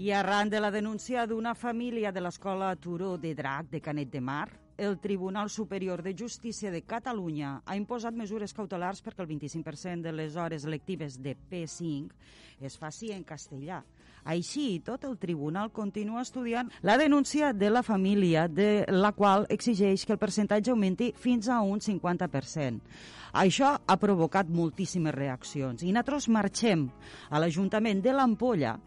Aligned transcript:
I 0.00 0.12
arran 0.12 0.48
de 0.48 0.60
la 0.64 0.70
denúncia 0.70 1.26
d'una 1.28 1.52
família 1.52 2.08
de 2.08 2.22
l'escola 2.24 2.70
Turó 2.80 3.18
de 3.20 3.34
Drac 3.36 3.66
de 3.68 3.82
Canet 3.84 4.08
de 4.08 4.22
Mar, 4.24 4.48
el 4.78 4.96
Tribunal 4.98 5.50
Superior 5.50 6.00
de 6.02 6.14
Justícia 6.16 6.70
de 6.72 6.80
Catalunya 6.88 7.50
ha 7.66 7.76
imposat 7.76 8.16
mesures 8.16 8.56
cautelars 8.56 9.04
perquè 9.04 9.20
el 9.20 9.28
25% 9.28 10.00
de 10.08 10.14
les 10.16 10.40
hores 10.40 10.64
lectives 10.64 11.20
de 11.20 11.36
P5 11.36 12.64
es 12.64 12.78
faci 12.80 13.12
en 13.12 13.28
castellà. 13.28 13.82
Així 14.24 14.80
tot, 14.80 15.04
el 15.04 15.20
tribunal 15.20 15.68
continua 15.68 16.24
estudiant 16.24 16.72
la 16.80 16.96
denúncia 16.96 17.52
de 17.52 17.68
la 17.68 17.84
família, 17.84 18.48
de 18.48 18.86
la 18.88 19.12
qual 19.12 19.44
exigeix 19.52 20.06
que 20.06 20.16
el 20.16 20.22
percentatge 20.22 20.72
augmenti 20.72 21.12
fins 21.12 21.52
a 21.52 21.60
un 21.60 21.84
50%. 21.84 22.80
Això 23.36 23.76
ha 23.84 24.00
provocat 24.00 24.48
moltíssimes 24.48 25.12
reaccions 25.12 25.84
i 25.84 25.92
nosaltres 25.92 26.32
marxem 26.32 26.88
a 27.28 27.36
l'Ajuntament 27.38 28.00
de 28.00 28.16
l'Ampolla 28.16 28.78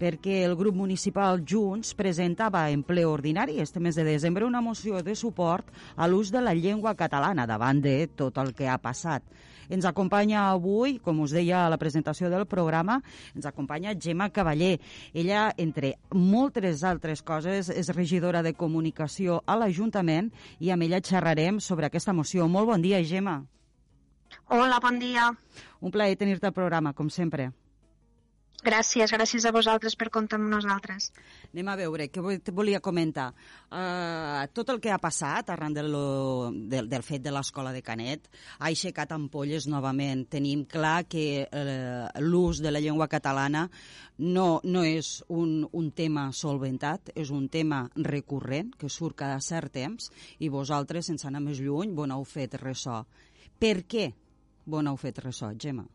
perquè 0.00 0.40
el 0.46 0.56
grup 0.56 0.74
municipal 0.76 1.42
Junts 1.44 1.92
presentava 1.98 2.64
en 2.70 2.82
ple 2.86 3.04
ordinari 3.04 3.60
este 3.60 3.80
mes 3.80 3.94
de 3.94 4.04
desembre 4.04 4.46
una 4.46 4.62
moció 4.64 5.02
de 5.02 5.14
suport 5.14 5.68
a 5.96 6.08
l'ús 6.08 6.32
de 6.32 6.40
la 6.40 6.54
llengua 6.54 6.96
catalana 6.96 7.46
davant 7.46 7.82
de 7.84 8.08
tot 8.08 8.38
el 8.38 8.54
que 8.54 8.68
ha 8.68 8.78
passat. 8.78 9.22
Ens 9.70 9.86
acompanya 9.86 10.48
avui, 10.50 10.98
com 10.98 11.20
us 11.22 11.30
deia 11.30 11.60
a 11.62 11.70
la 11.70 11.78
presentació 11.78 12.28
del 12.32 12.46
programa, 12.50 12.98
ens 13.38 13.46
acompanya 13.46 13.94
Gemma 13.94 14.28
Cavaller. 14.34 14.80
Ella, 15.14 15.52
entre 15.56 15.94
moltes 16.10 16.82
altres 16.82 17.22
coses, 17.22 17.70
és 17.70 17.92
regidora 17.94 18.42
de 18.42 18.56
comunicació 18.58 19.44
a 19.46 19.56
l'Ajuntament 19.60 20.32
i 20.58 20.74
amb 20.74 20.88
ella 20.88 21.00
xerrarem 21.00 21.62
sobre 21.62 21.86
aquesta 21.86 22.12
moció. 22.12 22.48
Molt 22.48 22.72
bon 22.74 22.82
dia, 22.82 22.98
Gemma. 23.06 23.44
Hola, 24.50 24.82
bon 24.82 24.98
dia. 24.98 25.30
Un 25.80 25.94
plaer 25.94 26.18
tenir-te 26.18 26.50
al 26.50 26.56
programa, 26.56 26.92
com 26.92 27.08
sempre. 27.10 27.52
Gràcies, 28.60 29.08
gràcies 29.08 29.46
a 29.48 29.52
vosaltres 29.56 29.94
per 29.96 30.10
comptar 30.12 30.36
amb 30.36 30.50
nosaltres. 30.52 31.06
Anem 31.48 31.68
a 31.72 31.76
veure, 31.80 32.10
què 32.12 32.52
volia 32.52 32.80
comentar. 32.84 33.30
Uh, 33.72 34.44
tot 34.52 34.68
el 34.74 34.80
que 34.84 34.90
ha 34.92 34.98
passat 35.00 35.48
arran 35.48 35.72
del, 35.72 35.94
del, 36.68 36.90
del 36.90 37.04
fet 37.06 37.22
de 37.24 37.32
l'escola 37.32 37.72
de 37.72 37.80
Canet 37.80 38.28
ha 38.58 38.68
aixecat 38.68 39.14
ampolles 39.16 39.64
novament. 39.70 40.26
Tenim 40.28 40.66
clar 40.68 41.06
que 41.08 41.46
uh, 41.46 42.10
l'ús 42.20 42.60
de 42.60 42.72
la 42.72 42.82
llengua 42.84 43.08
catalana 43.08 43.64
no, 44.18 44.60
no 44.64 44.82
és 44.84 45.22
un, 45.32 45.62
un 45.72 45.88
tema 45.96 46.26
solventat, 46.36 47.14
és 47.16 47.32
un 47.32 47.48
tema 47.48 47.86
recurrent 47.96 48.74
que 48.76 48.92
surt 48.92 49.16
cada 49.22 49.38
cert 49.40 49.72
temps 49.72 50.10
i 50.38 50.52
vosaltres, 50.52 51.08
sense 51.08 51.28
anar 51.28 51.40
més 51.46 51.64
lluny, 51.64 51.96
bon 51.96 52.12
heu 52.12 52.28
fet 52.28 52.60
ressò. 52.60 53.00
Per 53.60 53.78
què 53.88 54.10
bon 54.68 54.86
heu 54.90 55.00
fet 55.00 55.24
ressò, 55.24 55.54
Gemma? 55.56 55.88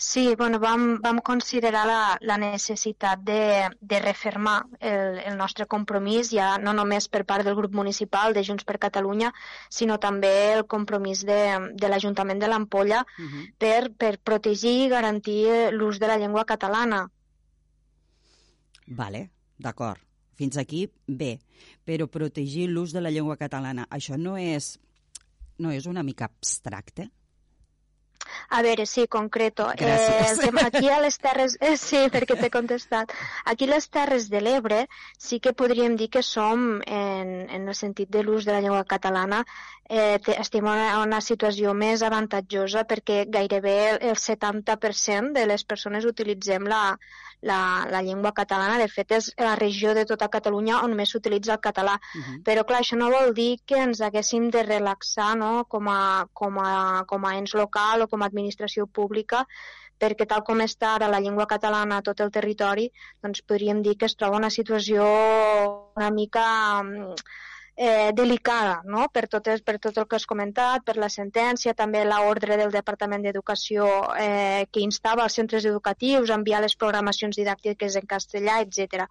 Sí, 0.00 0.36
bueno, 0.38 0.60
vam, 0.60 1.00
vam 1.02 1.18
considerar 1.18 1.84
la, 1.88 2.02
la 2.20 2.36
necessitat 2.38 3.18
de, 3.26 3.66
de 3.80 3.98
refermar 3.98 4.60
el, 4.78 5.18
el 5.26 5.34
nostre 5.36 5.66
compromís, 5.66 6.30
ja 6.30 6.52
no 6.62 6.70
només 6.72 7.08
per 7.10 7.24
part 7.26 7.42
del 7.42 7.56
grup 7.58 7.74
municipal 7.74 8.30
de 8.36 8.44
Junts 8.46 8.62
per 8.62 8.76
Catalunya, 8.78 9.32
sinó 9.68 9.96
també 9.98 10.30
el 10.52 10.62
compromís 10.70 11.24
de, 11.26 11.40
de 11.74 11.90
l'Ajuntament 11.90 12.38
de 12.38 12.46
l'Ampolla 12.46 13.02
uh 13.02 13.24
-huh. 13.24 13.42
per, 13.58 13.90
per 13.90 14.20
protegir 14.22 14.84
i 14.84 14.88
garantir 14.88 15.74
l'ús 15.74 15.98
de 15.98 16.06
la 16.06 16.16
llengua 16.16 16.44
catalana. 16.44 17.10
Vale, 18.86 19.30
d'acord. 19.58 19.98
Fins 20.36 20.56
aquí, 20.56 20.88
bé. 21.08 21.40
Però 21.84 22.06
protegir 22.06 22.68
l'ús 22.68 22.92
de 22.92 23.00
la 23.00 23.10
llengua 23.10 23.36
catalana, 23.36 23.88
això 23.90 24.16
no 24.16 24.36
és, 24.38 24.78
no 25.58 25.72
és 25.72 25.86
una 25.86 26.04
mica 26.04 26.26
abstracte? 26.26 27.10
A 28.48 28.62
veure, 28.64 28.86
sí, 28.86 29.06
concreto. 29.06 29.66
Gràcies. 29.76 30.38
Eh, 30.46 30.52
aquí 30.64 30.88
a 30.88 31.00
les 31.04 31.18
Terres... 31.20 31.58
Eh, 31.60 31.76
sí, 31.76 32.00
perquè 32.12 32.36
t'he 32.38 32.48
contestat. 32.50 33.12
Aquí 33.44 33.68
a 33.68 33.74
les 33.74 33.88
Terres 33.92 34.30
de 34.32 34.40
l'Ebre 34.40 34.78
sí 35.18 35.38
que 35.44 35.52
podríem 35.52 35.98
dir 36.00 36.08
que 36.14 36.22
som, 36.24 36.80
en, 36.86 37.34
en 37.52 37.68
el 37.68 37.76
sentit 37.76 38.08
de 38.08 38.24
l'ús 38.24 38.48
de 38.48 38.56
la 38.56 38.62
llengua 38.64 38.86
catalana, 38.88 39.42
eh, 39.88 40.16
estem 40.38 40.64
en 40.64 40.72
una, 40.72 40.88
una 41.04 41.20
situació 41.24 41.76
més 41.76 42.02
avantatjosa 42.04 42.84
perquè 42.88 43.24
gairebé 43.28 43.78
el 43.98 44.16
70% 44.16 45.32
de 45.36 45.46
les 45.52 45.64
persones 45.64 46.08
utilitzem 46.08 46.68
la, 46.72 46.82
la, 47.40 47.86
la 47.90 48.02
llengua 48.02 48.32
catalana. 48.32 48.78
De 48.78 48.88
fet, 48.88 49.12
és 49.16 49.30
la 49.38 49.54
regió 49.56 49.94
de 49.94 50.04
tota 50.08 50.28
Catalunya 50.32 50.82
on 50.84 50.94
més 50.98 51.12
s'utilitza 51.14 51.54
el 51.56 51.62
català. 51.64 51.98
Uh 51.98 52.20
-huh. 52.20 52.42
Però, 52.44 52.64
clar, 52.64 52.80
això 52.80 52.96
no 52.96 53.10
vol 53.10 53.34
dir 53.34 53.60
que 53.64 53.76
ens 53.76 54.00
haguéssim 54.00 54.50
de 54.50 54.62
relaxar 54.62 55.36
no? 55.36 55.64
com, 55.64 55.88
a, 55.88 56.26
com, 56.32 56.58
a, 56.58 57.04
com 57.06 57.24
a 57.24 57.36
ens 57.36 57.54
local 57.54 58.02
o 58.02 58.08
com 58.08 58.22
a 58.22 58.28
administració 58.38 58.86
pública 58.86 59.44
perquè 59.98 60.28
tal 60.30 60.44
com 60.46 60.62
està 60.62 60.94
ara 60.94 61.10
la 61.10 61.20
llengua 61.20 61.48
catalana 61.50 61.98
a 61.98 62.06
tot 62.06 62.20
el 62.22 62.30
territori, 62.30 62.86
doncs 63.22 63.42
podríem 63.42 63.82
dir 63.82 63.96
que 63.98 64.06
es 64.06 64.14
troba 64.14 64.38
una 64.38 64.50
situació 64.54 65.06
una 65.98 66.10
mica 66.14 66.44
eh, 67.78 68.10
delicada 68.12 68.82
no? 68.84 69.06
per, 69.14 69.26
tot, 69.30 69.48
per 69.64 69.76
tot 69.78 69.98
el 69.98 70.06
que 70.10 70.18
has 70.18 70.26
comentat, 70.26 70.82
per 70.84 70.96
la 70.98 71.10
sentència, 71.14 71.76
també 71.78 72.04
l'ordre 72.04 72.58
del 72.60 72.74
Departament 72.74 73.22
d'Educació 73.26 73.86
eh, 74.18 74.66
que 74.70 74.82
instava 74.82 75.26
els 75.26 75.38
centres 75.38 75.66
educatius 75.70 76.30
a 76.30 76.38
enviar 76.40 76.62
les 76.64 76.74
programacions 76.78 77.38
didàctiques 77.38 77.98
en 78.00 78.10
castellà, 78.10 78.58
etc. 78.66 79.06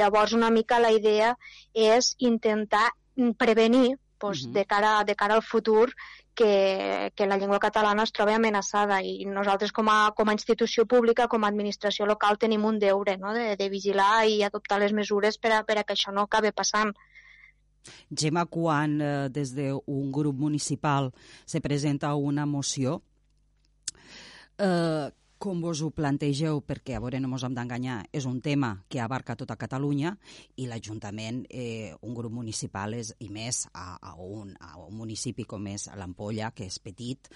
Llavors, 0.00 0.32
una 0.36 0.50
mica 0.50 0.80
la 0.80 0.92
idea 0.96 1.34
és 1.72 2.14
intentar 2.18 2.88
prevenir 3.36 3.96
doncs, 4.20 4.44
uh 4.44 4.48
-huh. 4.48 4.52
de, 4.52 4.64
cara, 4.64 5.04
de 5.04 5.14
cara 5.14 5.34
al 5.34 5.42
futur 5.42 5.92
que, 6.36 7.10
que 7.16 7.26
la 7.26 7.38
llengua 7.40 7.58
catalana 7.58 8.04
es 8.06 8.12
troba 8.14 8.36
amenaçada 8.36 9.00
i 9.02 9.24
nosaltres 9.26 9.72
com 9.74 9.88
a, 9.90 10.12
com 10.14 10.28
a 10.28 10.36
institució 10.36 10.86
pública, 10.86 11.26
com 11.32 11.42
a 11.42 11.50
administració 11.50 12.06
local, 12.06 12.38
tenim 12.38 12.64
un 12.68 12.78
deure 12.78 13.16
no? 13.18 13.34
de, 13.34 13.56
de 13.58 13.68
vigilar 13.72 14.26
i 14.30 14.42
adoptar 14.46 14.78
les 14.82 14.94
mesures 14.94 15.40
per 15.42 15.56
a, 15.56 15.62
per 15.66 15.80
a 15.80 15.86
que 15.88 15.96
això 15.96 16.14
no 16.14 16.28
acabi 16.28 16.52
passant. 16.54 16.94
Gemma, 18.10 18.46
quan 18.50 19.00
eh, 19.00 19.12
des 19.32 19.54
d'un 19.56 20.10
grup 20.12 20.38
municipal 20.38 21.12
se 21.46 21.62
presenta 21.64 22.14
una 22.14 22.46
moció, 22.46 23.00
eh, 24.58 25.10
com 25.38 25.60
vos 25.60 25.82
ho 25.84 25.90
plantegeu, 25.94 26.60
perquè 26.64 26.96
a 26.96 27.00
veure, 27.02 27.20
no 27.20 27.30
ens 27.32 27.44
hem 27.46 27.56
d'enganyar, 27.56 27.98
és 28.12 28.26
un 28.28 28.40
tema 28.44 28.72
que 28.88 29.00
abarca 29.00 29.36
tota 29.36 29.58
Catalunya 29.60 30.14
i 30.56 30.68
l'Ajuntament, 30.70 31.44
eh, 31.50 31.92
un 32.02 32.14
grup 32.16 32.32
municipal, 32.32 32.94
és, 32.96 33.12
i 33.20 33.28
més 33.32 33.66
a, 33.72 33.98
a, 34.00 34.14
un, 34.16 34.54
a 34.60 34.76
un 34.80 34.96
municipi 34.96 35.44
com 35.44 35.66
és 35.72 35.88
l'Ampolla, 35.96 36.52
que 36.56 36.68
és 36.70 36.78
petit, 36.80 37.30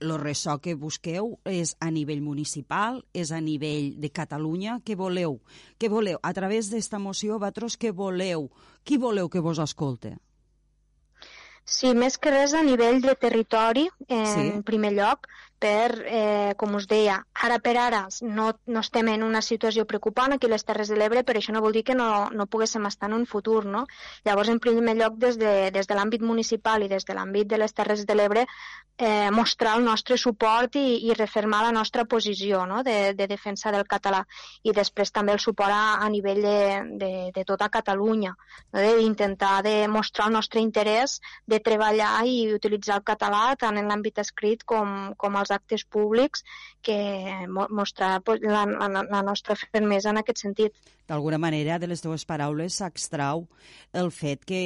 el 0.00 0.18
ressò 0.20 0.58
que 0.60 0.74
busqueu 0.74 1.38
és 1.48 1.74
a 1.80 1.90
nivell 1.94 2.20
municipal, 2.22 3.00
és 3.14 3.32
a 3.32 3.40
nivell 3.40 3.94
de 4.00 4.10
Catalunya, 4.12 4.80
què 4.84 4.96
voleu? 4.98 5.40
Què 5.78 5.88
voleu? 5.88 6.20
A 6.22 6.32
través 6.36 6.70
d'esta 6.72 7.00
moció, 7.00 7.38
vosaltres 7.38 7.78
què 7.80 7.92
voleu? 7.92 8.50
Qui 8.84 8.98
voleu 9.00 9.30
que 9.30 9.40
vos 9.40 9.62
escolte? 9.62 10.16
Sí, 11.64 11.94
més 11.96 12.18
que 12.20 12.28
res 12.28 12.52
a 12.52 12.60
nivell 12.62 13.00
de 13.00 13.14
territori, 13.16 13.86
en 14.12 14.26
sí. 14.28 14.42
primer 14.68 14.92
lloc, 14.98 15.30
per, 15.58 16.04
eh, 16.06 16.54
com 16.56 16.74
us 16.76 16.86
deia, 16.90 17.18
ara 17.46 17.58
per 17.64 17.76
ara 17.80 18.02
no, 18.22 18.50
no 18.66 18.80
estem 18.80 19.08
en 19.12 19.22
una 19.26 19.42
situació 19.42 19.86
preocupant 19.88 20.34
aquí 20.34 20.48
a 20.48 20.52
les 20.54 20.64
Terres 20.64 20.90
de 20.92 20.98
l'Ebre, 21.00 21.24
però 21.24 21.40
això 21.40 21.54
no 21.54 21.62
vol 21.64 21.76
dir 21.76 21.84
que 21.88 21.96
no, 21.98 22.28
no 22.32 22.46
poguéssim 22.46 22.86
estar 22.86 23.08
en 23.10 23.16
un 23.20 23.26
futur, 23.26 23.64
no? 23.64 23.84
Llavors, 24.24 24.50
en 24.52 24.60
primer 24.60 24.96
lloc, 24.98 25.16
des 25.20 25.38
de, 25.40 25.54
des 25.74 25.88
de 25.88 25.98
l'àmbit 25.98 26.22
municipal 26.22 26.84
i 26.84 26.90
des 26.92 27.04
de 27.04 27.16
l'àmbit 27.16 27.48
de 27.48 27.60
les 27.60 27.72
Terres 27.72 28.04
de 28.06 28.18
l'Ebre, 28.18 28.46
eh, 28.98 29.30
mostrar 29.30 29.76
el 29.78 29.84
nostre 29.84 30.16
suport 30.16 30.76
i, 30.76 31.08
i 31.08 31.14
refermar 31.14 31.62
la 31.64 31.72
nostra 31.72 32.04
posició 32.04 32.64
no? 32.66 32.82
de, 32.86 33.14
de 33.14 33.26
defensa 33.26 33.72
del 33.74 33.86
català 33.90 34.22
i 34.62 34.72
després 34.72 35.10
també 35.10 35.34
el 35.34 35.42
suport 35.42 35.74
a, 35.74 35.98
a 36.04 36.08
nivell 36.08 36.40
de, 36.42 36.58
de, 37.00 37.12
de 37.34 37.44
tota 37.44 37.68
Catalunya, 37.74 38.34
no? 38.72 38.84
d'intentar 38.84 39.62
de 39.66 39.88
mostrar 39.88 40.28
el 40.28 40.36
nostre 40.38 40.62
interès 40.62 41.18
de 41.46 41.58
treballar 41.60 42.22
i 42.26 42.52
utilitzar 42.54 43.00
el 43.00 43.06
català 43.06 43.56
tant 43.58 43.78
en 43.80 43.90
l'àmbit 43.90 44.20
escrit 44.22 44.62
com, 44.64 45.14
com 45.18 45.40
als 45.44 45.52
actes 45.54 45.84
públics 45.84 46.42
que 46.82 46.98
mostrar 47.48 48.18
la, 48.40 48.64
la, 48.66 49.04
la 49.04 49.22
nostra 49.22 49.56
fermesa 49.60 50.10
en 50.10 50.24
aquest 50.24 50.44
sentit. 50.46 50.74
D'alguna 51.06 51.38
manera, 51.38 51.78
de 51.78 51.90
les 51.90 52.00
teves 52.00 52.24
paraules 52.24 52.80
s'extrau 52.80 53.44
el 53.92 54.10
fet 54.10 54.44
que 54.48 54.64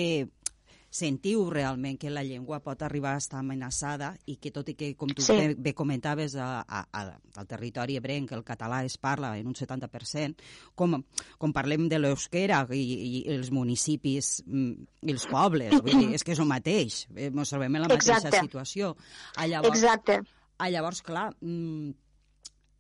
sentiu 0.90 1.50
realment 1.50 1.98
que 2.00 2.08
la 2.10 2.22
llengua 2.24 2.62
pot 2.64 2.80
arribar 2.82 3.12
a 3.14 3.20
estar 3.20 3.42
amenaçada 3.42 4.14
i 4.26 4.38
que 4.40 4.50
tot 4.54 4.70
i 4.72 4.74
que, 4.78 4.94
com 4.96 5.10
tu 5.12 5.22
sí. 5.24 5.36
bé, 5.36 5.48
bé 5.68 5.74
comentaves, 5.76 6.36
a, 6.40 6.64
a, 6.64 6.80
a, 6.88 7.02
al 7.36 7.48
territori 7.50 7.98
ebrenc 8.00 8.32
el 8.32 8.44
català 8.44 8.80
es 8.88 8.96
parla 8.96 9.34
en 9.38 9.50
un 9.50 9.56
70%, 9.58 10.48
com, 10.74 10.96
com 11.38 11.52
parlem 11.52 11.88
de 11.92 12.00
l'euskera 12.00 12.62
i, 12.72 12.80
i 12.80 13.22
els 13.36 13.52
municipis 13.52 14.38
mm, 14.46 14.88
i 15.04 15.12
els 15.12 15.28
pobles, 15.28 15.76
vull 15.76 16.06
dir, 16.06 16.10
és 16.16 16.24
que 16.24 16.32
és 16.32 16.40
el 16.40 16.48
mateix, 16.48 17.04
ens 17.12 17.44
eh, 17.44 17.52
trobem 17.52 17.76
en 17.76 17.84
la 17.84 17.92
mateixa 17.92 18.22
Exacte. 18.22 18.42
situació. 18.48 18.94
A 19.36 19.46
llavors, 19.50 19.76
Exacte 19.76 20.22
Ah, 20.58 20.70
llavors, 20.70 21.02
clar, 21.06 21.30
mmm, 21.40 21.92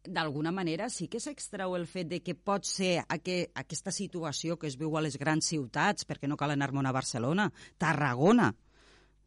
d'alguna 0.08 0.50
manera 0.54 0.88
sí 0.90 1.06
que 1.08 1.20
s'extrau 1.20 1.76
el 1.76 1.86
fet 1.86 2.08
de 2.10 2.20
que 2.24 2.34
pot 2.34 2.66
ser 2.66 3.04
aqu 3.06 3.36
aquesta 3.60 3.92
situació 3.94 4.56
que 4.58 4.66
es 4.70 4.78
viu 4.80 4.96
a 4.96 5.02
les 5.04 5.18
grans 5.20 5.46
ciutats, 5.52 6.06
perquè 6.08 6.30
no 6.30 6.38
cal 6.40 6.54
anar-me'n 6.54 6.88
a 6.88 6.94
Barcelona, 6.96 7.50
Tarragona, 7.78 8.52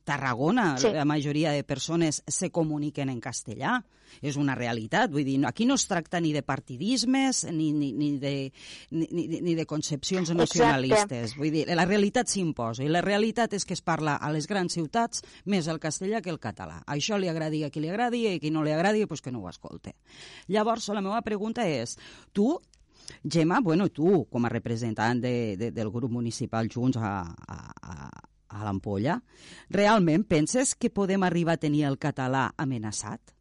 Tarragona, 0.04 0.78
sí. 0.82 0.92
la 0.94 1.06
majoria 1.06 1.52
de 1.52 1.64
persones 1.64 2.24
se 2.28 2.50
comuniquen 2.50 3.10
en 3.10 3.20
castellà. 3.22 3.80
És 4.20 4.36
una 4.36 4.58
realitat. 4.60 5.08
Vull 5.08 5.24
dir, 5.24 5.38
aquí 5.48 5.64
no 5.64 5.78
es 5.80 5.86
tracta 5.88 6.20
ni 6.20 6.34
de 6.36 6.42
partidismes 6.44 7.46
ni, 7.48 7.70
ni, 7.72 7.94
ni, 7.96 8.10
de, 8.20 8.52
ni, 8.92 9.28
ni 9.40 9.54
de 9.56 9.66
concepcions 9.66 10.34
nacionalistes. 10.36 11.32
Exacte. 11.32 11.40
Vull 11.40 11.54
dir, 11.54 11.62
la 11.72 11.86
realitat 11.88 12.28
s'imposa 12.28 12.84
i 12.84 12.90
la 12.92 13.00
realitat 13.06 13.56
és 13.56 13.64
que 13.64 13.78
es 13.78 13.80
parla 13.80 14.18
a 14.20 14.34
les 14.36 14.50
grans 14.52 14.76
ciutats 14.76 15.24
més 15.46 15.70
el 15.72 15.80
castellà 15.80 16.20
que 16.20 16.34
el 16.34 16.42
català. 16.44 16.82
Això 16.92 17.16
li 17.16 17.32
agradi 17.32 17.64
a 17.64 17.72
qui 17.72 17.80
li 17.80 17.94
agradi 17.94 18.26
i 18.26 18.34
a 18.34 18.44
qui 18.44 18.52
no 18.52 18.66
li 18.68 18.76
agradi, 18.76 19.08
pues 19.08 19.24
que 19.24 19.32
no 19.32 19.46
ho 19.46 19.50
escolte. 19.50 19.96
Llavors, 20.52 20.92
la 20.92 21.06
meva 21.06 21.24
pregunta 21.24 21.64
és, 21.64 21.96
tu 22.36 22.58
Gemma, 23.24 23.60
bueno, 23.62 23.90
tu, 23.90 24.26
com 24.32 24.46
a 24.46 24.50
representant 24.50 25.22
de, 25.22 25.56
de, 25.58 25.72
del 25.76 25.92
grup 25.92 26.12
municipal 26.12 26.70
Junts 26.72 26.98
a, 26.98 27.22
a, 27.28 27.58
a 28.62 28.70
l'ampolla, 28.70 29.20
realment 29.70 30.26
penses 30.30 30.76
que 30.76 30.94
podem 30.94 31.28
arribar 31.28 31.58
a 31.58 31.64
tenir 31.68 31.86
el 31.90 32.00
català 32.00 32.50
amenaçat? 32.58 33.36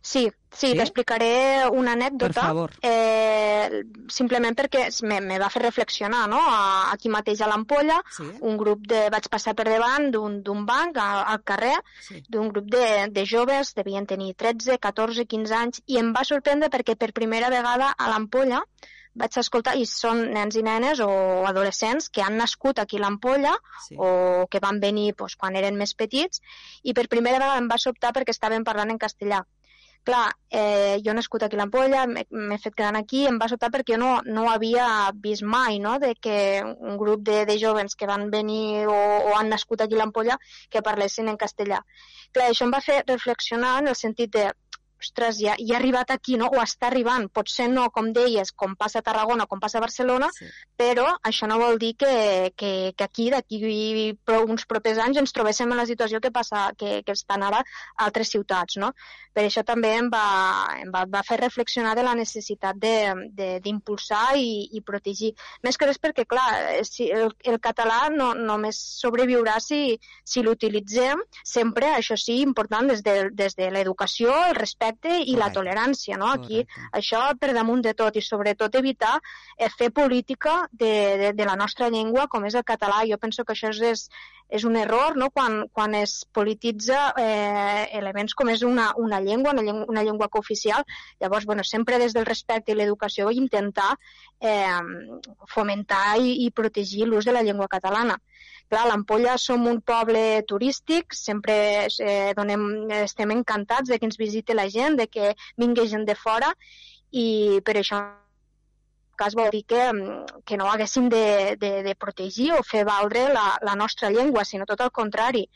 Sí, 0.00 0.30
sí, 0.52 0.70
sí? 0.70 0.76
t'explicaré 0.78 1.66
una 1.72 1.92
anècdota. 1.92 2.32
Per 2.32 2.42
favor. 2.48 2.72
Eh, 2.80 3.82
simplement 4.12 4.54
perquè 4.56 4.86
me, 5.08 5.18
me 5.20 5.38
va 5.42 5.50
fer 5.52 5.62
reflexionar, 5.64 6.24
no? 6.30 6.40
Aquí 6.92 7.10
mateix 7.12 7.42
a 7.42 7.48
l'Ampolla, 7.50 7.98
sí? 8.16 8.28
un 8.46 8.56
grup 8.60 8.86
de... 8.88 9.06
vaig 9.12 9.28
passar 9.32 9.56
per 9.58 9.66
davant 9.68 10.08
d'un 10.14 10.64
banc 10.68 11.00
al, 11.02 11.22
al 11.34 11.42
carrer, 11.44 11.74
sí. 12.08 12.22
d'un 12.28 12.52
grup 12.54 12.70
de, 12.72 12.86
de 13.12 13.26
joves, 13.26 13.74
devien 13.76 14.06
tenir 14.06 14.34
13, 14.34 14.78
14, 14.78 15.26
15 15.36 15.58
anys, 15.60 15.82
i 15.86 16.00
em 16.02 16.12
va 16.16 16.24
sorprendre 16.28 16.70
perquè 16.72 16.96
per 16.96 17.12
primera 17.16 17.50
vegada 17.52 17.92
a 17.92 18.12
l'Ampolla 18.12 18.62
vaig 19.20 19.38
escoltar, 19.40 19.76
i 19.80 19.86
són 19.88 20.22
nens 20.36 20.56
i 20.60 20.62
nenes 20.66 21.00
o 21.04 21.10
adolescents 21.48 22.10
que 22.12 22.24
han 22.24 22.36
nascut 22.40 22.80
aquí 22.82 23.00
a 23.00 23.04
l'Ampolla 23.06 23.54
sí. 23.88 23.96
o 23.98 24.46
que 24.50 24.62
van 24.62 24.80
venir 24.82 25.12
doncs, 25.16 25.36
quan 25.40 25.56
eren 25.56 25.78
més 25.80 25.94
petits 25.94 26.42
i 26.84 26.94
per 26.96 27.08
primera 27.12 27.40
vegada 27.40 27.62
em 27.62 27.70
va 27.72 27.80
sobtar 27.80 28.12
perquè 28.16 28.36
estaven 28.36 28.64
parlant 28.64 28.92
en 28.92 29.00
castellà. 29.00 29.44
Clar, 30.06 30.26
eh, 30.54 31.00
jo 31.02 31.10
he 31.10 31.14
nascut 31.18 31.42
aquí 31.42 31.56
a 31.56 31.58
l'Ampolla, 31.58 32.04
m'he 32.06 32.58
fet 32.62 32.76
gran 32.78 32.94
aquí, 32.94 33.24
em 33.26 33.40
va 33.42 33.48
sobtar 33.50 33.72
perquè 33.74 33.96
jo 33.96 33.98
no, 33.98 34.10
no 34.36 34.44
havia 34.52 34.84
vist 35.24 35.42
mai 35.42 35.80
no? 35.82 35.96
de 35.98 36.12
que 36.14 36.36
un 36.62 36.94
grup 37.00 37.24
de, 37.26 37.40
de 37.48 37.56
jovens 37.58 37.98
que 37.98 38.06
van 38.06 38.28
venir 38.30 38.86
o, 38.86 38.94
o 38.94 39.34
han 39.34 39.50
nascut 39.50 39.82
aquí 39.82 39.98
a 39.98 40.04
l'Ampolla 40.04 40.38
que 40.70 40.84
parlessin 40.86 41.32
en 41.32 41.40
castellà. 41.40 41.80
Clar, 42.30 42.52
això 42.52 42.68
em 42.68 42.76
va 42.76 42.84
fer 42.84 43.00
reflexionar 43.08 43.80
en 43.80 43.90
el 43.90 43.98
sentit 43.98 44.30
de 44.38 44.46
ostres, 45.00 45.38
ja, 45.40 45.54
ja 45.58 45.76
ha 45.76 45.80
arribat 45.80 46.10
aquí, 46.10 46.36
no? 46.40 46.48
o 46.52 46.60
està 46.62 46.88
arribant, 46.88 47.28
potser 47.32 47.68
no, 47.72 47.88
com 47.94 48.12
deies, 48.16 48.52
com 48.52 48.74
passa 48.78 49.00
a 49.00 49.06
Tarragona, 49.06 49.46
com 49.46 49.60
passa 49.60 49.78
a 49.78 49.84
Barcelona, 49.84 50.30
sí. 50.34 50.48
però 50.78 51.06
això 51.26 51.48
no 51.50 51.58
vol 51.60 51.78
dir 51.78 51.94
que, 52.00 52.52
que, 52.56 52.72
que 52.96 53.04
aquí, 53.04 53.28
d'aquí 53.30 53.60
uns 54.46 54.66
propers 54.68 55.00
anys, 55.02 55.20
ens 55.20 55.36
trobéssim 55.36 55.70
en 55.70 55.80
la 55.80 55.86
situació 55.88 56.20
que 56.20 56.32
passa, 56.32 56.70
que, 56.78 57.02
que 57.04 57.16
estan 57.16 57.44
ara 57.44 57.62
a 57.62 58.06
altres 58.06 58.32
ciutats. 58.32 58.78
No? 58.80 58.92
Per 59.36 59.44
això 59.44 59.62
també 59.68 59.92
em 59.98 60.08
va, 60.12 60.24
em 60.80 60.92
va, 60.92 61.04
va 61.12 61.24
fer 61.26 61.38
reflexionar 61.42 61.94
de 61.96 62.04
la 62.06 62.16
necessitat 62.16 62.78
d'impulsar 62.80 64.36
i, 64.40 64.68
i 64.72 64.80
protegir. 64.80 65.34
Més 65.64 65.76
que 65.76 65.88
res 65.90 66.00
perquè, 66.00 66.24
clar, 66.28 66.48
si 66.88 67.10
el, 67.12 67.34
el 67.44 67.60
català 67.60 68.06
no, 68.14 68.32
només 68.34 68.80
sobreviurà 69.02 69.58
si, 69.60 69.98
si 70.24 70.44
l'utilitzem 70.44 71.20
sempre, 71.44 71.92
això 71.92 72.16
sí, 72.16 72.40
important, 72.40 72.88
des 72.88 73.04
de, 73.04 73.16
des 73.36 73.56
de 73.58 73.70
l'educació, 73.74 74.32
el 74.48 74.56
respecte 74.56 74.85
respecte 74.86 75.08
i 75.08 75.34
Correcte. 75.34 75.38
la 75.38 75.50
tolerància, 75.52 76.16
no? 76.16 76.30
Aquí 76.32 76.64
Correcte. 76.64 76.88
això 76.92 77.38
per 77.38 77.52
damunt 77.54 77.82
de 77.82 77.94
tot 77.94 78.16
i 78.16 78.20
sobretot 78.22 78.74
evitar 78.74 79.20
eh, 79.58 79.68
fer 79.68 79.90
política 79.90 80.68
de, 80.72 81.16
de, 81.18 81.32
de 81.32 81.44
la 81.44 81.56
nostra 81.56 81.88
llengua 81.88 82.26
com 82.28 82.44
és 82.44 82.54
el 82.54 82.64
català. 82.64 83.04
Jo 83.08 83.18
penso 83.18 83.44
que 83.44 83.52
això 83.52 83.70
és, 83.70 84.08
és, 84.48 84.64
un 84.64 84.76
error 84.76 85.16
no? 85.16 85.30
quan, 85.30 85.66
quan 85.72 85.94
es 85.94 86.24
polititza 86.32 87.12
eh, 87.16 87.88
elements 87.98 88.34
com 88.34 88.48
és 88.48 88.62
una, 88.62 88.92
una 88.96 89.20
llengua, 89.20 89.52
una 89.52 89.62
llengua, 89.62 89.86
una 89.88 90.02
llengua 90.02 90.28
cooficial. 90.28 90.84
Llavors, 91.20 91.46
bueno, 91.46 91.64
sempre 91.64 91.98
des 91.98 92.14
del 92.14 92.26
respecte 92.26 92.72
i 92.72 92.74
l'educació 92.76 93.30
intentar 93.30 93.96
eh, 94.40 94.80
fomentar 95.48 96.18
i, 96.18 96.44
i 96.46 96.50
protegir 96.50 97.06
l'ús 97.06 97.24
de 97.24 97.32
la 97.32 97.42
llengua 97.42 97.68
catalana. 97.68 98.20
Clar, 98.66 98.84
l'Ampolla 98.90 99.36
som 99.38 99.66
un 99.70 99.80
poble 99.80 100.42
turístic, 100.50 101.14
sempre 101.14 101.56
eh, 101.86 102.32
donem, 102.34 102.66
estem 102.98 103.30
encantats 103.36 103.92
de 103.92 103.98
que 103.98 104.08
ens 104.10 104.18
visite 104.18 104.56
la 104.58 104.66
gent, 104.68 104.98
de 104.98 105.06
que 105.06 105.34
vingui 105.56 105.86
gent 105.92 106.06
de 106.08 106.16
fora 106.18 106.50
i 107.12 107.26
per 107.66 107.76
això 107.78 108.00
cas 109.16 109.34
vol 109.34 109.48
dir 109.54 109.62
que, 109.64 109.84
que 110.44 110.58
no 110.60 110.66
haguéssim 110.70 111.08
de, 111.08 111.56
de, 111.62 111.70
de 111.86 111.94
protegir 111.96 112.50
o 112.54 112.60
fer 112.66 112.84
valdre 112.84 113.24
la, 113.32 113.46
la 113.64 113.74
nostra 113.74 114.10
llengua, 114.12 114.44
sinó 114.44 114.66
tot 114.68 114.82
el 114.84 114.92
contrari, 114.98 115.46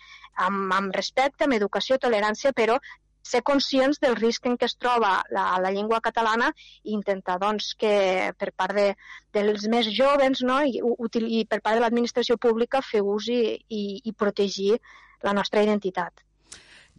amb, 0.47 0.73
amb 0.73 0.97
respecte, 0.97 1.45
amb 1.45 1.59
educació, 1.59 1.99
tolerància, 2.01 2.55
però 2.57 2.79
ser 3.31 3.43
conscients 3.47 4.01
del 4.03 4.17
risc 4.19 4.47
en 4.51 4.57
què 4.61 4.69
es 4.69 4.77
troba 4.77 5.13
la, 5.35 5.45
la 5.63 5.73
llengua 5.75 6.01
catalana 6.05 6.51
i 6.83 6.95
intentar 6.97 7.39
doncs, 7.43 7.73
que 7.79 7.93
per 8.39 8.51
part 8.57 8.77
de, 8.77 8.89
dels 9.37 9.69
més 9.73 9.91
jovens 9.95 10.43
no, 10.47 10.61
i, 10.67 10.81
util, 10.83 11.29
i 11.29 11.45
per 11.47 11.61
part 11.61 11.79
de 11.79 11.85
l'administració 11.85 12.39
pública 12.41 12.83
fer 12.85 13.05
ús 13.05 13.31
i, 13.31 13.43
i, 13.69 13.85
i 14.05 14.13
protegir 14.13 14.77
la 15.23 15.37
nostra 15.37 15.63
identitat. 15.63 16.25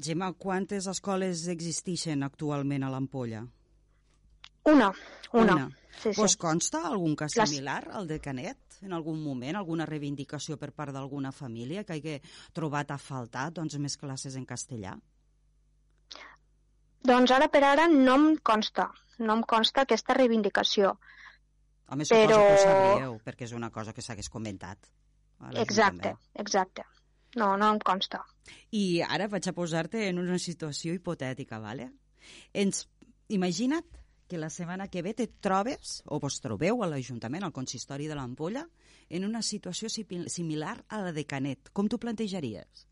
Gemma, 0.02 0.32
quantes 0.34 0.88
escoles 0.88 1.46
existeixen 1.52 2.24
actualment 2.24 2.86
a 2.88 2.90
l'Ampolla? 2.94 3.44
Una, 4.72 4.92
una. 5.34 5.54
una. 5.54 5.70
Sí, 6.02 6.14
sí. 6.14 6.22
Us 6.24 6.38
consta 6.40 6.86
algun 6.88 7.16
cas 7.20 7.36
Les... 7.38 7.50
similar 7.50 7.84
al 7.92 8.08
de 8.08 8.20
Canet? 8.24 8.58
En 8.82 8.94
algun 8.98 9.20
moment, 9.22 9.58
alguna 9.60 9.86
reivindicació 9.86 10.58
per 10.58 10.72
part 10.74 10.94
d'alguna 10.96 11.30
família 11.36 11.84
que 11.86 11.98
hagi 11.98 12.16
trobat 12.58 12.90
a 12.90 12.98
faltar 12.98 13.52
doncs, 13.54 13.78
més 13.78 13.98
classes 14.00 14.38
en 14.40 14.48
castellà? 14.50 14.96
Doncs 17.08 17.34
ara 17.34 17.48
per 17.50 17.64
ara 17.66 17.88
no 17.92 18.16
em 18.20 18.28
consta, 18.46 18.90
no 19.20 19.40
em 19.40 19.44
consta 19.48 19.86
aquesta 19.86 20.16
reivindicació. 20.18 20.96
Home, 21.92 22.06
suposo 22.06 22.28
però... 22.28 22.42
que 22.42 22.54
ho 22.54 22.64
sabríeu, 22.64 23.16
perquè 23.26 23.48
és 23.48 23.56
una 23.58 23.72
cosa 23.74 23.94
que 23.94 24.04
s'hagués 24.06 24.30
comentat. 24.30 24.92
Exacte, 25.58 26.14
exacte. 26.38 26.86
No, 27.36 27.56
no 27.58 27.72
em 27.74 27.80
consta. 27.80 28.22
I 28.76 29.02
ara 29.02 29.28
vaig 29.32 29.48
a 29.48 29.56
posar-te 29.56 30.06
en 30.10 30.20
una 30.20 30.38
situació 30.40 30.94
hipotètica, 30.94 31.60
¿vale? 31.64 31.90
Ens, 32.54 32.86
imagina't 33.32 33.88
que 34.32 34.38
la 34.38 34.50
setmana 34.50 34.88
que 34.88 35.02
ve 35.02 35.14
te 35.14 35.28
trobes, 35.28 36.02
o 36.06 36.20
vos 36.20 36.40
trobeu 36.44 36.84
a 36.84 36.88
l'Ajuntament, 36.88 37.44
al 37.44 37.56
consistori 37.56 38.08
de 38.08 38.16
l'Ampolla, 38.16 38.64
en 39.10 39.26
una 39.28 39.42
situació 39.44 39.90
similar 39.92 40.78
a 40.88 41.02
la 41.04 41.12
de 41.12 41.26
Canet. 41.28 41.72
Com 41.76 41.90
t'ho 41.92 42.00
plantejaries? 42.00 42.86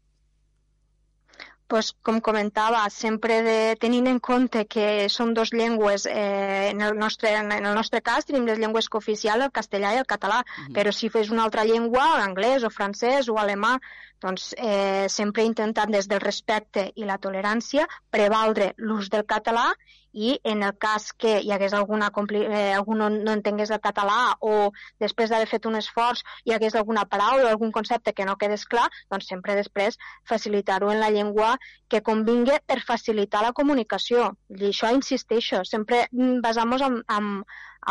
Pues, 1.69 1.94
com 2.04 2.19
comentava, 2.19 2.81
sempre 2.89 3.39
de, 3.45 3.57
tenint 3.80 4.10
en 4.12 4.19
compte 4.19 4.66
que 4.66 5.07
són 5.13 5.36
dos 5.38 5.54
llengües, 5.54 6.07
eh, 6.10 6.71
en, 6.71 6.81
el 6.81 6.98
nostre, 6.98 7.36
en 7.38 7.54
el 7.54 7.75
nostre 7.77 8.01
cas 8.01 8.27
tenim 8.27 8.50
les 8.50 8.60
llengües 8.60 8.89
cooficials, 8.89 9.46
el 9.46 9.55
castellà 9.55 9.94
i 9.94 10.01
el 10.01 10.10
català, 10.10 10.41
mm 10.41 10.65
-hmm. 10.65 10.75
però 10.75 10.91
si 10.91 11.10
fes 11.13 11.29
una 11.29 11.44
altra 11.44 11.63
llengua, 11.63 12.05
anglès 12.25 12.65
o 12.65 12.74
francès 12.74 13.29
o 13.29 13.38
alemà, 13.38 13.77
doncs 14.20 14.53
eh, 14.58 15.08
sempre 15.08 15.44
intentant 15.44 15.91
des 15.91 16.08
del 16.08 16.20
respecte 16.20 16.91
i 16.96 17.05
la 17.05 17.17
tolerància 17.17 17.88
prevaldre 18.10 18.74
l'ús 18.77 19.10
del 19.10 19.25
català 19.25 19.70
i 20.13 20.39
en 20.44 20.63
el 20.63 20.75
cas 20.78 21.12
que 21.13 21.39
hi 21.42 21.51
hagués 21.51 21.74
alguna 21.74 22.10
eh, 22.10 22.74
algú 22.74 22.96
no, 22.96 23.10
no 23.10 23.32
entengués 23.32 23.70
el 23.70 23.80
català 23.80 24.36
o 24.42 24.72
després 25.00 25.30
d'haver 25.30 25.48
fet 25.48 25.66
un 25.66 25.75
esforç 25.75 26.24
hi 26.46 26.54
hagués 26.54 26.75
alguna 26.75 27.06
paraula 27.06 27.46
o 27.46 27.50
algun 27.50 27.72
concepte 27.72 28.13
que 28.13 28.25
no 28.25 28.38
quedés 28.38 28.66
clar, 28.66 28.89
doncs 29.10 29.28
sempre 29.28 29.56
després 29.56 29.98
facilitar-ho 30.25 30.92
en 30.92 31.00
la 31.00 31.12
llengua 31.12 31.58
que 31.89 32.01
convingui 32.01 32.60
per 32.66 32.80
facilitar 32.86 33.42
la 33.44 33.54
comunicació. 33.54 34.32
I 34.50 34.70
això 34.70 34.92
insisteixo, 34.94 35.63
sempre 35.66 36.08
basamos 36.44 36.82
en, 36.86 37.00
en, 37.10 37.30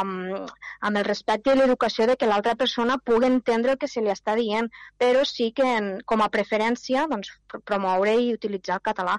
amb, 0.03 0.53
amb 0.81 1.01
el 1.01 1.07
respecte 1.09 1.55
i 1.55 1.59
l'educació 1.59 2.07
de 2.11 2.17
que 2.17 2.29
l'altra 2.31 2.55
persona 2.63 2.99
pugui 3.11 3.31
entendre 3.31 3.75
el 3.75 3.79
que 3.79 3.91
se 3.91 4.03
li 4.05 4.13
està 4.15 4.37
dient, 4.39 4.71
però 4.99 5.25
sí 5.25 5.51
que 5.53 5.67
en, 5.79 5.91
com 6.05 6.23
a 6.23 6.31
preferència 6.35 7.07
doncs, 7.11 7.33
promoure 7.65 8.15
i 8.19 8.33
utilitzar 8.35 8.79
el 8.79 8.87
català. 8.91 9.19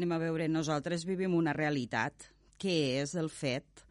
Anem 0.00 0.14
a 0.16 0.18
veure, 0.22 0.46
nosaltres 0.48 1.02
vivim 1.04 1.34
una 1.36 1.52
realitat 1.52 2.30
que 2.56 2.72
és 3.02 3.10
el 3.20 3.26
fet 3.28 3.82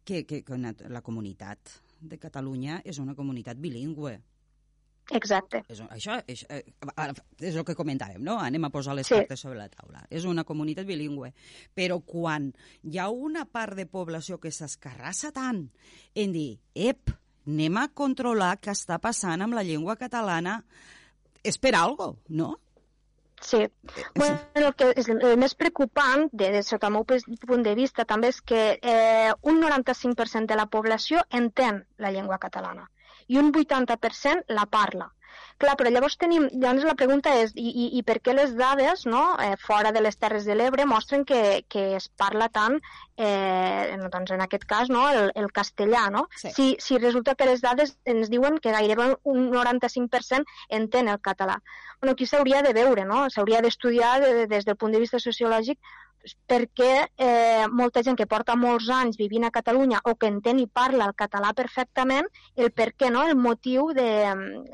que, 0.00 0.22
que, 0.24 0.38
que 0.40 0.56
la 0.88 1.02
comunitat 1.04 1.74
de 2.00 2.16
Catalunya 2.16 2.78
és 2.88 2.96
una 3.02 3.12
comunitat 3.18 3.58
bilingüe. 3.60 4.14
Exacte. 5.12 5.60
És, 5.68 5.82
això 5.92 6.16
és, 6.24 6.46
eh, 6.48 6.62
és 7.44 7.52
el 7.52 7.66
que 7.68 7.76
comentàvem, 7.76 8.22
no? 8.24 8.38
Anem 8.40 8.64
a 8.64 8.70
posar 8.72 8.94
les 8.96 9.10
sí. 9.10 9.18
cartes 9.18 9.44
sobre 9.44 9.60
la 9.60 9.68
taula. 9.68 10.06
És 10.08 10.24
una 10.24 10.46
comunitat 10.48 10.88
bilingüe. 10.88 11.34
Però 11.76 11.98
quan 12.00 12.46
hi 12.88 12.96
ha 12.96 13.10
una 13.12 13.44
part 13.44 13.76
de 13.76 13.84
població 13.84 14.40
que 14.40 14.48
s'escarrassa 14.48 15.34
tant 15.36 15.66
en 16.16 16.32
dir, 16.32 16.54
ep, 16.72 17.12
anem 17.44 17.76
a 17.76 17.90
controlar 17.92 18.54
què 18.56 18.72
està 18.72 18.96
passant 19.04 19.44
amb 19.44 19.60
la 19.60 19.68
llengua 19.68 20.00
catalana, 20.00 20.62
és 21.44 21.60
per 21.60 21.74
algo, 21.76 22.14
no? 22.32 22.54
Sí. 23.40 23.56
Eh, 23.62 23.72
bueno, 24.14 24.38
el 24.54 24.74
que 24.74 24.90
és 24.98 25.08
el 25.12 25.36
més 25.40 25.54
preocupant, 25.54 26.26
de, 26.32 26.50
de 26.54 26.62
sota 26.66 26.88
el 26.90 26.96
meu 26.96 27.06
punt 27.06 27.64
de 27.66 27.74
vista, 27.78 28.04
també 28.04 28.32
és 28.34 28.40
que 28.42 28.62
eh, 28.82 29.32
un 29.42 29.60
95% 29.62 30.46
de 30.46 30.58
la 30.58 30.66
població 30.66 31.22
entén 31.30 31.84
la 31.98 32.12
llengua 32.14 32.40
catalana 32.42 32.88
i 33.28 33.38
un 33.38 33.52
80% 33.52 34.56
la 34.56 34.66
parla. 34.66 35.10
Clar, 35.58 35.74
però 35.78 35.90
llavors 35.90 36.16
tenim, 36.20 36.46
llavors 36.52 36.86
la 36.86 36.94
pregunta 36.98 37.32
és, 37.42 37.52
i, 37.58 37.66
i, 37.68 37.86
i 37.98 38.02
per 38.06 38.18
què 38.22 38.34
les 38.36 38.54
dades, 38.58 39.04
no, 39.10 39.22
eh, 39.42 39.56
fora 39.58 39.90
de 39.94 40.02
les 40.04 40.16
Terres 40.16 40.46
de 40.46 40.54
l'Ebre, 40.54 40.86
mostren 40.86 41.24
que, 41.26 41.64
que 41.68 41.84
es 41.96 42.08
parla 42.22 42.46
tant, 42.54 42.78
eh, 43.18 43.98
doncs 44.12 44.36
en 44.36 44.44
aquest 44.44 44.68
cas, 44.70 44.92
no, 44.94 45.08
el, 45.10 45.32
el 45.34 45.50
castellà, 45.52 46.06
no? 46.14 46.28
Sí. 46.36 46.52
Si, 46.54 46.68
si 46.84 46.98
resulta 47.02 47.34
que 47.34 47.48
les 47.50 47.64
dades 47.64 47.96
ens 48.06 48.30
diuen 48.30 48.60
que 48.62 48.74
gairebé 48.74 49.10
un 49.24 49.50
95% 49.50 50.46
entén 50.80 51.10
el 51.10 51.18
català. 51.20 51.58
Bueno, 52.00 52.14
aquí 52.14 52.26
s'hauria 52.30 52.62
de 52.62 52.74
veure, 52.76 53.04
no? 53.04 53.26
S'hauria 53.34 53.62
d'estudiar 53.64 54.18
de, 54.22 54.34
de, 54.42 54.46
des 54.46 54.68
del 54.68 54.78
punt 54.78 54.94
de 54.94 55.02
vista 55.02 55.18
sociològic 55.18 55.80
perquè 56.48 57.08
eh, 57.16 57.66
molta 57.70 58.02
gent 58.02 58.16
que 58.18 58.26
porta 58.26 58.56
molts 58.58 58.88
anys 58.92 59.18
vivint 59.20 59.46
a 59.46 59.52
Catalunya 59.54 60.00
o 60.04 60.14
que 60.16 60.28
entén 60.28 60.58
i 60.60 60.66
parla 60.66 61.06
el 61.08 61.14
català 61.16 61.52
perfectament, 61.56 62.26
el 62.56 62.70
per 62.72 62.90
què, 62.98 63.10
no? 63.12 63.24
el 63.26 63.36
motiu 63.36 63.92
de, 63.96 64.10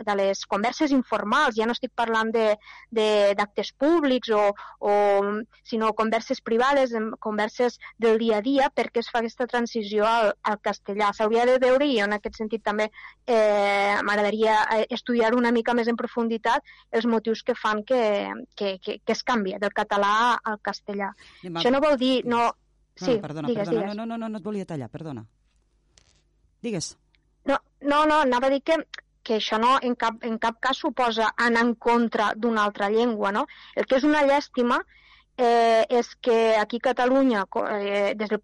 de 0.01 0.17
les 0.19 0.45
converses 0.51 0.95
informals. 0.95 1.57
Ja 1.59 1.67
no 1.67 1.77
estic 1.77 1.93
parlant 1.95 2.33
d'actes 2.35 3.73
públics 3.79 4.33
o, 4.35 4.43
o 4.81 4.95
sinó 5.63 5.93
converses 5.95 6.41
privades, 6.41 6.95
converses 7.21 7.79
del 7.99 8.19
dia 8.19 8.39
a 8.39 8.45
dia, 8.45 8.71
perquè 8.75 9.03
es 9.05 9.11
fa 9.13 9.21
aquesta 9.23 9.47
transició 9.51 10.07
al, 10.09 10.33
al 10.43 10.61
castellà. 10.65 11.13
S'hauria 11.15 11.47
de 11.47 11.59
veure, 11.63 11.87
i 11.87 12.01
en 12.03 12.17
aquest 12.17 12.41
sentit 12.41 12.65
també 12.65 12.89
eh, 13.27 13.95
m'agradaria 14.03 14.59
eh, 14.79 14.85
estudiar 14.95 15.35
una 15.35 15.53
mica 15.53 15.75
més 15.75 15.91
en 15.91 15.99
profunditat 16.01 16.65
els 16.91 17.07
motius 17.07 17.45
que 17.45 17.55
fan 17.59 17.85
que, 17.85 18.03
que, 18.57 18.79
que, 18.83 18.99
que 19.05 19.13
es 19.13 19.23
canvia 19.23 19.61
del 19.63 19.75
català 19.77 20.39
al 20.43 20.61
castellà. 20.63 21.13
Anem 21.43 21.61
Això 21.61 21.73
no 21.75 21.81
vol 21.85 21.97
dir... 22.01 22.15
No... 22.29 22.51
Sí, 22.95 23.17
no, 23.17 23.23
perdona, 23.25 23.49
digues, 23.51 23.67
perdona. 23.67 23.81
Digues. 23.81 23.97
No, 23.99 24.07
no, 24.07 24.19
no, 24.19 24.29
no 24.31 24.39
et 24.39 24.45
volia 24.45 24.67
tallar, 24.69 24.89
perdona. 24.93 25.25
Digues. 26.63 26.93
No, 27.51 27.59
no, 27.83 28.05
no 28.07 28.21
anava 28.23 28.49
a 28.49 28.53
dir 28.55 28.61
que, 28.63 28.79
que 29.27 29.41
això 29.41 29.59
no 29.59 29.75
en 29.83 29.97
cap, 29.99 30.23
en 30.23 30.39
cap 30.39 30.61
cas 30.63 30.79
suposa 30.85 31.33
anar 31.49 31.65
en 31.67 31.75
contra 31.75 32.31
d'una 32.37 32.63
altra 32.69 32.91
llengua, 32.95 33.33
no? 33.35 33.47
El 33.75 33.89
que 33.91 33.99
és 33.99 34.07
una 34.07 34.23
llàstima 34.29 34.79
eh, 35.37 35.83
és 35.91 36.15
que 36.23 36.39
aquí 36.61 36.79
a 36.81 36.87
Catalunya, 36.93 37.45
eh, 37.75 38.15
des 38.15 38.31
del 38.31 38.43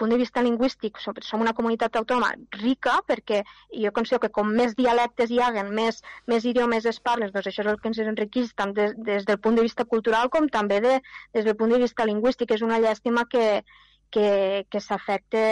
punt 0.00 0.12
de 0.12 0.18
vista 0.20 0.42
lingüístic 0.44 1.00
som, 1.02 1.40
una 1.40 1.54
comunitat 1.56 1.96
autònoma 2.00 2.32
rica 2.60 2.98
perquè 3.08 3.42
jo 3.70 3.92
considero 3.96 4.24
que 4.26 4.32
com 4.38 4.52
més 4.60 4.76
dialectes 4.78 5.32
hi 5.32 5.40
haguen, 5.42 5.72
més, 5.74 6.02
més 6.26 6.44
idiomes 6.44 6.86
es 6.86 7.00
parlen, 7.00 7.32
doncs 7.34 7.50
això 7.50 7.64
és 7.64 7.72
el 7.72 7.80
que 7.80 7.92
ens 7.92 8.02
enriqueix 8.04 8.54
tant 8.54 8.76
des, 8.76 8.94
des 9.10 9.26
del 9.28 9.40
punt 9.40 9.58
de 9.58 9.66
vista 9.66 9.84
cultural 9.84 10.30
com 10.30 10.48
també 10.52 10.80
de, 10.84 11.00
des 11.34 11.48
del 11.48 11.56
punt 11.56 11.74
de 11.74 11.82
vista 11.82 12.06
lingüístic. 12.08 12.54
És 12.56 12.64
una 12.66 12.80
llàstima 12.82 13.26
que, 13.30 13.46
que, 14.10 14.66
que 14.70 14.80
s'afecte 14.80 15.42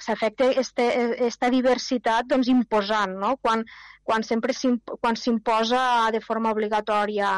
aquesta 0.00 1.50
diversitat 1.52 2.28
doncs, 2.30 2.50
imposant, 2.52 3.16
no? 3.24 3.36
quan, 3.42 3.64
quan 4.06 4.24
sempre 4.26 4.56
quan 5.00 5.16
s'imposa 5.16 6.10
de 6.14 6.22
forma 6.24 6.52
obligatòria, 6.56 7.30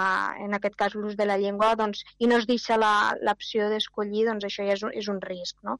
en 0.44 0.58
aquest 0.58 0.78
cas 0.78 0.96
l'ús 0.96 1.16
de 1.18 1.28
la 1.28 1.38
llengua, 1.42 1.74
doncs, 1.80 2.04
i 2.18 2.30
no 2.30 2.38
es 2.40 2.48
deixa 2.50 2.78
l'opció 2.80 3.68
d'escollir, 3.72 4.28
doncs 4.30 4.48
això 4.48 4.68
ja 4.68 4.78
és 4.78 4.86
un, 4.86 4.94
és 5.02 5.10
un 5.12 5.20
risc. 5.24 5.58
No? 5.66 5.78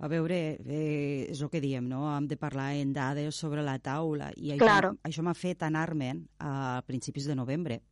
A 0.00 0.08
veure, 0.08 0.36
eh, 0.64 1.26
és 1.28 1.42
el 1.44 1.50
que 1.52 1.60
diem, 1.60 1.84
no? 1.88 2.06
Hem 2.14 2.26
de 2.30 2.38
parlar 2.40 2.70
en 2.80 2.94
dades 2.96 3.36
sobre 3.36 3.62
la 3.62 3.76
taula 3.84 4.30
i 4.36 4.54
això, 4.54 4.64
claro. 4.64 4.94
això 5.04 5.22
m'ha 5.22 5.36
fet 5.36 5.62
anar-me'n 5.66 6.24
a 6.40 6.80
principis 6.88 7.28
de 7.28 7.36
novembre, 7.36 7.82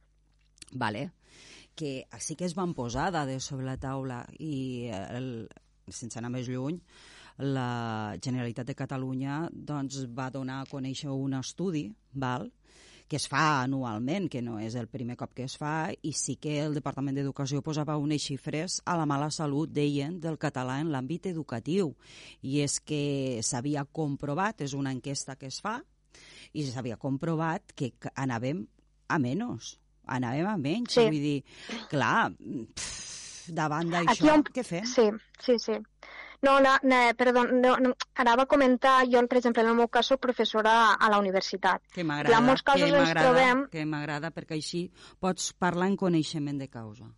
vale? 0.72 1.10
que 1.78 2.08
sí 2.18 2.34
que 2.34 2.44
es 2.44 2.56
van 2.58 2.74
posar 2.74 3.12
dades 3.14 3.44
sobre 3.46 3.64
la 3.68 3.76
taula 3.78 4.24
i, 4.42 4.90
el, 4.90 5.46
sense 5.86 6.18
anar 6.18 6.32
més 6.34 6.48
lluny, 6.50 6.80
la 7.38 8.16
Generalitat 8.18 8.66
de 8.66 8.74
Catalunya 8.74 9.44
doncs, 9.52 10.00
va 10.10 10.26
donar 10.34 10.56
a 10.58 10.66
conèixer 10.66 11.12
un 11.14 11.36
estudi 11.38 11.84
val? 12.12 12.48
Que 13.08 13.16
es 13.16 13.26
fa 13.28 13.62
anualment, 13.62 14.28
que 14.28 14.42
no 14.44 14.58
és 14.60 14.76
el 14.76 14.86
primer 14.92 15.16
cop 15.16 15.32
que 15.34 15.46
es 15.48 15.56
fa, 15.58 15.88
i 16.04 16.12
sí 16.12 16.36
que 16.36 16.58
el 16.60 16.76
Departament 16.76 17.16
d'Educació 17.16 17.62
posava 17.64 17.96
unes 17.96 18.22
xifres 18.28 18.78
a 18.84 18.98
la 19.00 19.06
mala 19.08 19.30
salut, 19.34 19.72
deien, 19.72 20.18
del 20.20 20.36
català 20.40 20.78
en 20.82 20.92
l'àmbit 20.92 21.30
educatiu. 21.32 21.94
I 22.44 22.60
és 22.66 22.78
que 22.84 23.40
s'havia 23.42 23.86
comprovat, 23.88 24.60
és 24.68 24.76
una 24.76 24.92
enquesta 24.92 25.38
que 25.40 25.48
es 25.48 25.62
fa, 25.64 25.78
i 26.52 26.64
s'havia 26.68 27.00
comprovat 27.00 27.72
que 27.76 27.92
anàvem 28.14 28.66
a 29.08 29.18
menys, 29.22 29.76
anàvem 30.06 30.48
a 30.48 30.56
menys. 30.60 30.96
Sí. 30.96 31.08
Vull 31.08 31.24
dir, 31.24 31.38
clar, 31.90 32.28
pff, 32.36 33.52
davant 33.56 33.92
d'això, 33.92 34.34
on... 34.36 34.44
què 34.52 34.64
fem? 34.66 34.84
Sí, 34.88 35.08
sí, 35.44 35.56
sí. 35.64 35.80
No, 36.42 36.60
no, 36.60 36.76
no 36.82 36.98
perdó, 37.18 37.44
no, 37.50 37.76
no, 37.82 37.94
anava 38.14 38.44
a 38.44 38.50
comentar, 38.50 39.02
jo, 39.10 39.24
per 39.26 39.40
exemple, 39.40 39.64
en 39.64 39.72
el 39.72 39.78
meu 39.78 39.88
cas, 39.90 40.06
soc 40.12 40.20
professora 40.22 40.74
a 40.94 41.10
la 41.10 41.18
universitat. 41.18 41.82
Que 41.94 42.04
m'agrada, 42.06 42.36
que 42.38 42.90
m'agrada, 42.92 43.22
trobem... 43.24 43.64
que 43.72 43.86
m'agrada, 43.86 44.30
perquè 44.34 44.58
així 44.60 44.84
pots 45.18 45.50
parlar 45.58 45.90
en 45.90 45.96
coneixement 45.98 46.60
de 46.62 46.70
causa. 46.70 47.10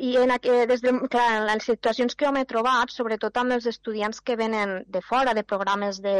I 0.00 0.16
en, 0.18 0.32
eh, 0.34 0.64
des 0.66 0.80
de, 0.82 0.92
clar, 1.12 1.26
en 1.36 1.44
les 1.46 1.68
situacions 1.68 2.16
que 2.16 2.26
jo 2.26 2.32
m'he 2.34 2.46
trobat, 2.50 2.90
sobretot 2.90 3.36
amb 3.38 3.54
els 3.58 3.68
estudiants 3.70 4.20
que 4.20 4.34
venen 4.40 4.82
de 4.88 5.02
fora, 5.04 5.36
de 5.36 5.44
programes 5.44 6.00
de, 6.02 6.16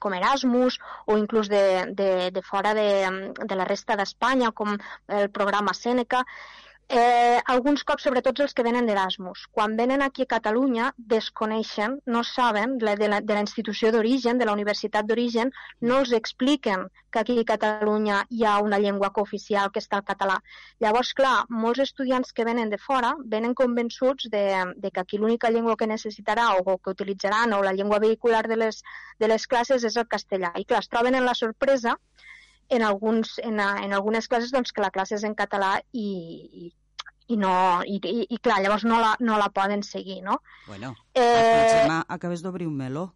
com 0.00 0.14
Erasmus 0.16 0.78
o 1.06 1.18
inclús 1.20 1.50
de, 1.52 1.64
de, 1.98 2.30
de 2.32 2.42
fora 2.46 2.72
de, 2.78 2.88
de 3.42 3.58
la 3.58 3.68
resta 3.68 3.98
d'Espanya, 4.00 4.54
com 4.56 4.78
el 5.08 5.28
programa 5.34 5.74
Sèneca, 5.76 6.22
Eh, 6.88 7.40
alguns 7.46 7.84
cops, 7.88 8.04
sobretot 8.04 8.40
els 8.44 8.52
que 8.52 8.64
venen 8.66 8.88
d'Erasmus, 8.88 9.46
quan 9.56 9.76
venen 9.78 10.02
aquí 10.04 10.24
a 10.26 10.30
Catalunya, 10.32 10.90
desconeixen, 11.12 11.94
no 12.14 12.22
saben 12.22 12.74
la, 12.80 12.96
de 13.00 13.08
la, 13.08 13.20
de 13.20 13.36
la 13.38 13.44
institució 13.44 13.92
d'origen, 13.94 14.36
de 14.38 14.48
la 14.48 14.52
universitat 14.52 15.06
d'origen, 15.08 15.52
no 15.80 16.00
els 16.02 16.12
expliquen 16.18 16.84
que 17.10 17.22
aquí 17.22 17.38
a 17.40 17.46
Catalunya 17.48 18.18
hi 18.28 18.44
ha 18.44 18.58
una 18.66 18.80
llengua 18.82 19.12
cooficial 19.18 19.70
que 19.72 19.80
està 19.80 20.02
el 20.02 20.06
català. 20.10 20.36
Llavors, 20.84 21.14
clar, 21.16 21.46
molts 21.64 21.80
estudiants 21.86 22.32
que 22.32 22.44
venen 22.48 22.72
de 22.72 22.80
fora 22.82 23.14
venen 23.36 23.56
convençuts 23.62 24.28
de, 24.34 24.44
de 24.76 24.90
que 24.90 25.00
aquí 25.00 25.20
l'única 25.22 25.50
llengua 25.50 25.78
que 25.80 25.88
necessitarà 25.88 26.50
o 26.58 26.76
que 26.76 26.96
utilitzaran 26.96 27.56
o 27.56 27.62
la 27.62 27.72
llengua 27.72 28.02
vehicular 28.04 28.44
de 28.48 28.60
les, 28.64 28.82
de 29.18 29.32
les 29.32 29.46
classes 29.46 29.84
és 29.84 29.96
el 29.96 30.08
castellà. 30.08 30.52
I 30.60 30.68
clar, 30.68 30.84
es 30.84 30.92
troben 30.92 31.16
en 31.16 31.24
la 31.24 31.38
sorpresa 31.38 31.96
en, 32.72 32.82
alguns, 32.86 33.36
en, 33.44 33.60
en 33.60 33.92
algunes 33.92 34.28
classes 34.28 34.52
doncs, 34.54 34.72
que 34.72 34.84
la 34.84 34.92
classe 34.94 35.18
és 35.18 35.26
en 35.28 35.36
català 35.38 35.76
i, 35.92 36.08
i 36.66 36.72
i, 37.32 37.36
no, 37.38 37.54
i, 37.86 37.96
i, 37.96 38.26
i 38.34 38.38
clar, 38.42 38.58
llavors 38.60 38.84
no 38.84 38.98
la, 39.00 39.14
no 39.24 39.38
la 39.40 39.48
poden 39.54 39.84
seguir, 39.86 40.20
no? 40.26 40.40
Bueno, 40.66 40.92
eh... 41.14 41.86
acabes 42.08 42.42
d'obrir 42.44 42.66
un 42.68 42.76
meló, 42.76 43.06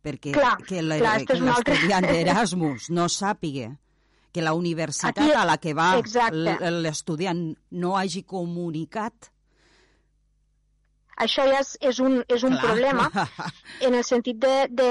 perquè 0.00 0.32
clar, 0.32 0.54
que 0.64 0.80
l'estudiant 0.86 1.50
altre... 1.56 2.12
d'Erasmus 2.14 2.88
no 2.94 3.08
sàpiga 3.12 3.74
que 4.30 4.44
la 4.46 4.54
universitat 4.54 5.18
Aquí, 5.18 5.32
a 5.34 5.44
la 5.44 5.58
que 5.58 5.74
va 5.74 5.90
l'estudiant 6.70 7.42
no 7.82 7.96
hagi 7.98 8.22
comunicat 8.22 9.32
això 11.20 11.44
ja 11.48 11.60
és, 11.60 11.74
és 11.92 12.00
un, 12.02 12.20
és 12.28 12.44
un 12.46 12.56
problema 12.62 13.08
en 13.86 13.96
el 13.96 14.04
sentit 14.06 14.40
de, 14.40 14.54
de, 14.70 14.90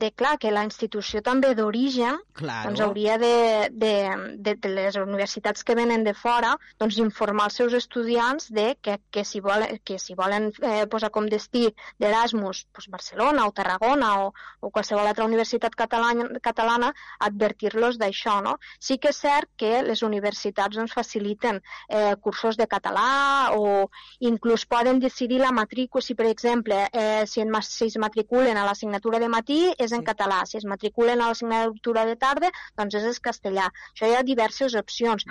de, 0.00 0.10
clar, 0.16 0.36
que 0.42 0.52
la 0.54 0.64
institució 0.66 1.22
també 1.26 1.52
d'origen 1.58 2.18
doncs 2.40 2.82
hauria 2.84 3.18
de, 3.20 3.34
de, 3.72 3.94
de, 4.38 4.54
de 4.54 4.72
les 4.76 4.98
universitats 5.00 5.66
que 5.66 5.76
venen 5.78 6.04
de 6.06 6.14
fora 6.14 6.54
doncs 6.80 7.00
informar 7.02 7.48
els 7.50 7.58
seus 7.60 7.76
estudiants 7.78 8.50
de 8.54 8.74
que, 8.80 8.98
que 9.10 9.24
si 9.26 9.42
volen, 9.44 9.80
que 9.84 9.98
si 9.98 10.16
volen 10.18 10.50
eh, 10.62 10.86
posar 10.90 11.10
com 11.14 11.28
destí 11.30 11.66
d'Erasmus 12.00 12.64
doncs 12.70 12.90
Barcelona 12.92 13.46
o 13.48 13.54
Tarragona 13.56 14.12
o, 14.24 14.30
o 14.60 14.70
qualsevol 14.70 15.08
altra 15.10 15.26
universitat 15.26 15.74
catalana, 15.76 16.28
catalana 16.42 16.92
advertir-los 17.26 17.98
d'això. 18.00 18.38
No? 18.44 18.56
Sí 18.78 18.98
que 19.02 19.10
és 19.10 19.20
cert 19.20 19.50
que 19.60 19.80
les 19.86 20.04
universitats 20.06 20.76
doncs, 20.76 20.94
faciliten 20.94 21.60
eh, 21.88 22.14
cursos 22.22 22.58
de 22.60 22.66
català 22.70 23.50
o 23.56 23.88
inclús 24.20 24.66
poden 24.70 25.00
decidir 25.02 25.39
la 25.40 25.52
matrícula, 25.52 26.02
si 26.04 26.14
per 26.14 26.26
exemple, 26.30 26.82
eh, 26.92 27.26
si, 27.26 27.40
en, 27.42 27.54
si 27.66 27.88
es 27.90 27.96
matriculen 27.98 28.56
a 28.56 28.66
l'assignatura 28.68 29.18
de 29.22 29.30
matí 29.32 29.60
és 29.76 29.92
en 29.92 30.04
sí. 30.04 30.08
català, 30.10 30.42
si 30.46 30.58
es 30.60 30.66
matriculen 30.68 31.20
a 31.20 31.30
l'assignatura 31.30 32.04
de 32.08 32.16
tarda, 32.16 32.52
doncs 32.78 33.00
és 33.00 33.08
en 33.08 33.24
castellà. 33.24 33.70
Això 33.94 34.10
hi 34.10 34.18
ha 34.18 34.26
diverses 34.26 34.76
opcions 34.78 35.26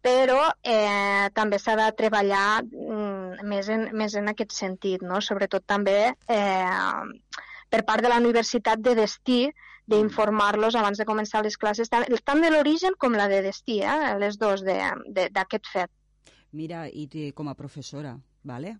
però 0.00 0.46
eh, 0.64 1.28
també 1.36 1.58
s'ha 1.60 1.74
de 1.76 1.86
treballar 1.96 2.62
mm, 2.64 3.44
més, 3.44 3.68
en, 3.68 3.90
més 3.92 4.14
en 4.16 4.32
aquest 4.32 4.54
sentit, 4.56 5.02
no? 5.04 5.20
sobretot 5.20 5.66
també 5.68 5.98
eh, 6.08 7.02
per 7.70 7.82
part 7.84 8.02
de 8.02 8.08
la 8.08 8.16
universitat 8.22 8.80
de 8.80 8.96
destí 8.96 9.42
d'informar-los 9.90 10.76
abans 10.78 10.98
de 11.00 11.06
començar 11.06 11.42
les 11.44 11.56
classes, 11.58 11.90
tant, 11.90 12.06
tant 12.24 12.42
de 12.42 12.50
l'origen 12.52 12.96
com 12.98 13.16
la 13.18 13.26
de 13.28 13.42
destí, 13.44 13.80
eh? 13.82 14.14
les 14.22 14.38
dues 14.38 14.62
d'aquest 14.64 15.68
fet. 15.68 15.90
Mira, 16.56 16.86
i 16.88 17.30
com 17.36 17.50
a 17.50 17.56
professora, 17.58 18.16
vale? 18.46 18.76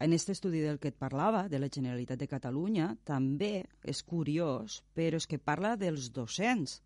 En 0.00 0.14
aquest 0.14 0.30
estudi 0.32 0.62
del 0.64 0.78
que 0.80 0.88
et 0.88 0.96
parlava, 0.96 1.44
de 1.52 1.58
la 1.60 1.68
Generalitat 1.68 2.18
de 2.20 2.28
Catalunya, 2.28 2.94
també 3.04 3.66
és 3.84 4.00
curiós, 4.02 4.80
però 4.96 5.20
és 5.20 5.26
que 5.28 5.38
parla 5.38 5.74
dels 5.76 6.08
docents 6.16 6.78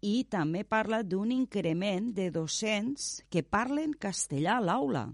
i 0.00 0.24
també 0.30 0.62
parla 0.64 1.02
d'un 1.02 1.32
increment 1.34 2.12
de 2.16 2.30
docents 2.32 3.22
que 3.28 3.42
parlen 3.42 3.92
castellà 3.92 4.56
a 4.56 4.64
l'aula. 4.64 5.04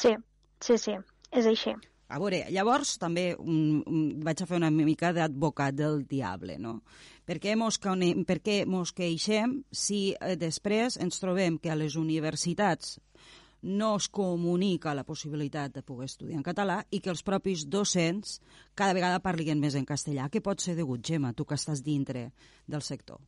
Sí, 0.00 0.12
sí, 0.60 0.78
sí, 0.78 0.96
és 1.32 1.46
així. 1.52 1.76
a 2.08 2.18
veure, 2.22 2.44
llavors 2.54 2.96
també 3.02 3.32
um, 3.34 3.82
um, 3.82 4.02
vaig 4.22 4.42
a 4.42 4.46
fer 4.46 4.60
una 4.60 4.70
mica 4.70 5.12
d'advocat 5.12 5.74
del 5.74 6.04
diable, 6.06 6.54
no? 6.62 6.78
Per 7.26 7.40
què 7.42 7.56
mos, 7.58 7.80
per 7.80 8.38
què 8.38 8.60
mos 8.70 8.92
queixem 8.94 9.56
si 9.72 10.14
eh, 10.14 10.36
després 10.38 11.00
ens 11.02 11.18
trobem 11.18 11.58
que 11.58 11.72
a 11.72 11.78
les 11.78 11.96
universitats 11.98 13.00
no 13.62 13.96
es 13.96 14.08
comunica 14.08 14.94
la 14.94 15.04
possibilitat 15.04 15.72
de 15.74 15.82
poder 15.82 16.10
estudiar 16.10 16.38
en 16.38 16.44
català 16.46 16.82
i 16.90 17.00
que 17.00 17.10
els 17.10 17.22
propis 17.26 17.66
docents 17.68 18.40
cada 18.74 18.94
vegada 18.94 19.22
parlin 19.24 19.60
més 19.60 19.74
en 19.74 19.86
castellà. 19.88 20.28
Què 20.30 20.42
pot 20.42 20.60
ser 20.60 20.76
degut, 20.76 21.02
Gemma, 21.02 21.32
tu 21.32 21.44
que 21.44 21.56
estàs 21.58 21.82
dintre 21.82 22.30
del 22.66 22.82
sector? 22.82 23.18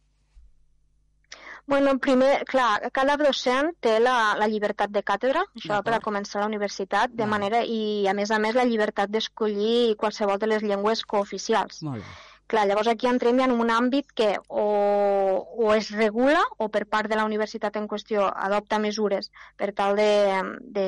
Bueno, 1.68 1.98
primer, 1.98 2.46
clar, 2.48 2.88
cada 2.96 3.18
docent 3.20 3.74
té 3.84 3.98
la, 4.00 4.34
la 4.40 4.46
llibertat 4.48 4.88
de 4.88 5.02
càtedra, 5.04 5.42
això 5.58 5.82
per 5.84 5.92
a 5.98 6.00
començar 6.00 6.40
la 6.40 6.48
universitat, 6.48 7.12
de 7.12 7.26
manera, 7.28 7.60
i 7.60 8.08
a 8.08 8.14
més 8.16 8.32
a 8.32 8.38
més 8.40 8.56
la 8.56 8.64
llibertat 8.64 9.12
d'escollir 9.12 9.98
qualsevol 10.00 10.40
de 10.40 10.48
les 10.48 10.64
llengües 10.64 11.04
cooficials. 11.04 11.82
Molt 11.84 12.00
bé. 12.00 12.16
Clar, 12.48 12.64
llavors 12.64 12.88
aquí 12.88 13.06
entrem 13.06 13.36
ja 13.36 13.44
en 13.44 13.52
un 13.52 13.68
àmbit 13.68 14.12
que 14.16 14.28
o, 14.48 14.62
o 15.60 15.72
es 15.74 15.90
regula 15.92 16.40
o 16.56 16.70
per 16.72 16.86
part 16.88 17.10
de 17.12 17.16
la 17.18 17.26
universitat 17.28 17.74
en 17.76 17.84
qüestió 17.90 18.24
adopta 18.24 18.78
mesures 18.80 19.28
per 19.60 19.74
tal 19.76 19.98
de, 19.98 20.08
de, 20.78 20.86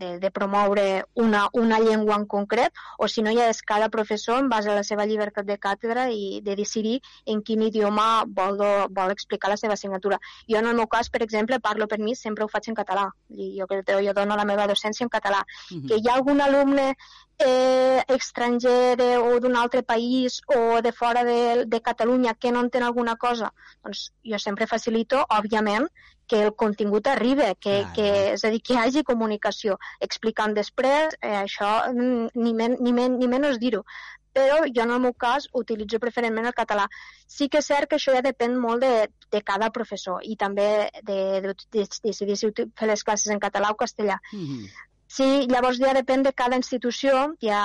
de, 0.00 0.08
de 0.18 0.30
promoure 0.34 1.04
una, 1.14 1.44
una 1.54 1.78
llengua 1.78 2.16
en 2.18 2.26
concret 2.26 2.74
o 2.98 3.06
si 3.06 3.22
no 3.22 3.30
ja 3.36 3.46
és 3.52 3.62
cada 3.62 3.88
professor 3.94 4.40
en 4.42 4.48
base 4.50 4.72
a 4.72 4.74
la 4.74 4.82
seva 4.82 5.06
llibertat 5.06 5.46
de 5.46 5.58
càtedra 5.68 6.08
i 6.10 6.40
de 6.42 6.58
decidir 6.58 6.96
en 7.30 7.44
quin 7.46 7.62
idioma 7.68 8.24
vol, 8.26 8.58
do, 8.58 8.72
vol 8.90 9.14
explicar 9.14 9.52
la 9.52 9.60
seva 9.60 9.78
assignatura. 9.78 10.18
Jo 10.50 10.58
en 10.58 10.66
el 10.66 10.74
meu 10.74 10.90
cas, 10.90 11.12
per 11.14 11.22
exemple, 11.22 11.60
parlo 11.62 11.86
per 11.86 12.00
mi, 12.02 12.16
sempre 12.18 12.42
ho 12.42 12.50
faig 12.50 12.72
en 12.72 12.80
català. 12.82 13.06
I 13.30 13.52
jo, 13.60 13.70
jo 13.70 14.16
dono 14.18 14.34
la 14.34 14.48
meva 14.50 14.66
docència 14.66 15.06
en 15.06 15.14
català. 15.14 15.44
Uh 15.70 15.78
-huh. 15.78 15.86
Que 15.88 16.02
hi 16.02 16.08
ha 16.10 16.18
algun 16.18 16.40
alumne 16.40 16.96
eh, 17.38 18.02
estranger 18.08 18.96
o 19.20 19.38
d'un 19.40 19.56
altre 19.56 19.82
país 19.82 20.40
o 20.46 20.80
de 20.82 20.92
fora 20.92 21.24
de, 21.24 21.64
de 21.66 21.80
Catalunya 21.80 22.34
que 22.34 22.52
no 22.52 22.60
entén 22.64 22.82
alguna 22.82 23.16
cosa, 23.16 23.52
doncs 23.84 24.10
jo 24.24 24.38
sempre 24.38 24.66
facilito, 24.66 25.24
òbviament, 25.28 25.88
que 26.26 26.42
el 26.42 26.54
contingut 26.54 27.06
arribi, 27.06 27.46
que, 27.60 27.82
ah, 27.84 27.92
que, 27.94 28.08
és 28.34 28.44
a 28.44 28.50
dir, 28.50 28.60
que 28.60 28.74
hi 28.74 28.82
hagi 28.82 29.04
comunicació. 29.06 29.78
Explicant 30.02 30.56
després, 30.56 31.14
eh, 31.20 31.36
això 31.44 31.70
mm, 31.92 32.32
ni, 32.34 32.54
men, 32.54 32.76
ni, 32.80 32.92
men, 32.92 33.18
ni 33.20 33.28
menys 33.30 33.60
dir-ho. 33.62 33.84
Però 34.36 34.58
jo 34.66 34.82
en 34.82 34.90
el 34.92 35.00
meu 35.00 35.14
cas 35.16 35.46
utilitzo 35.56 36.00
preferentment 36.02 36.50
el 36.50 36.56
català. 36.56 36.88
Sí 37.30 37.48
que 37.48 37.62
és 37.62 37.70
cert 37.70 37.88
que 37.88 37.96
això 37.96 38.12
ja 38.12 38.24
depèn 38.26 38.58
molt 38.60 38.82
de, 38.84 39.06
de 39.32 39.40
cada 39.40 39.70
professor 39.72 40.20
i 40.24 40.36
també 40.36 40.66
de, 40.98 41.14
de, 41.46 41.54
de, 41.54 41.54
de 41.78 41.86
decidir 42.02 42.36
si 42.36 42.50
fer 42.52 42.90
les 42.90 43.06
classes 43.06 43.32
en 43.32 43.40
català 43.40 43.70
o 43.72 43.78
castellà. 43.80 44.18
Mm 44.32 44.44
-hmm. 44.44 44.68
Sí, 45.06 45.46
llavors 45.46 45.78
ja 45.78 45.92
depèn 45.94 46.24
de 46.26 46.32
cada 46.34 46.58
institució, 46.58 47.36
ja 47.42 47.60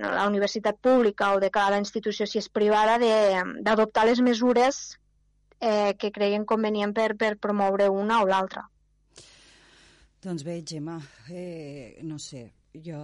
la 0.00 0.24
universitat 0.28 0.78
pública 0.80 1.34
o 1.36 1.40
de 1.40 1.50
cada 1.52 1.76
institució, 1.78 2.26
si 2.26 2.40
és 2.40 2.48
privada, 2.48 2.96
d'adoptar 2.98 4.06
les 4.08 4.22
mesures 4.24 4.96
eh, 5.60 5.92
que 6.00 6.10
creien 6.10 6.46
convenient 6.48 6.94
per, 6.96 7.12
per 7.20 7.36
promoure 7.36 7.90
una 7.92 8.22
o 8.22 8.26
l'altra. 8.26 8.64
Doncs 10.24 10.42
bé, 10.42 10.62
Gemma, 10.66 10.96
eh, 11.30 12.00
no 12.02 12.18
sé, 12.18 12.48
jo 12.72 12.98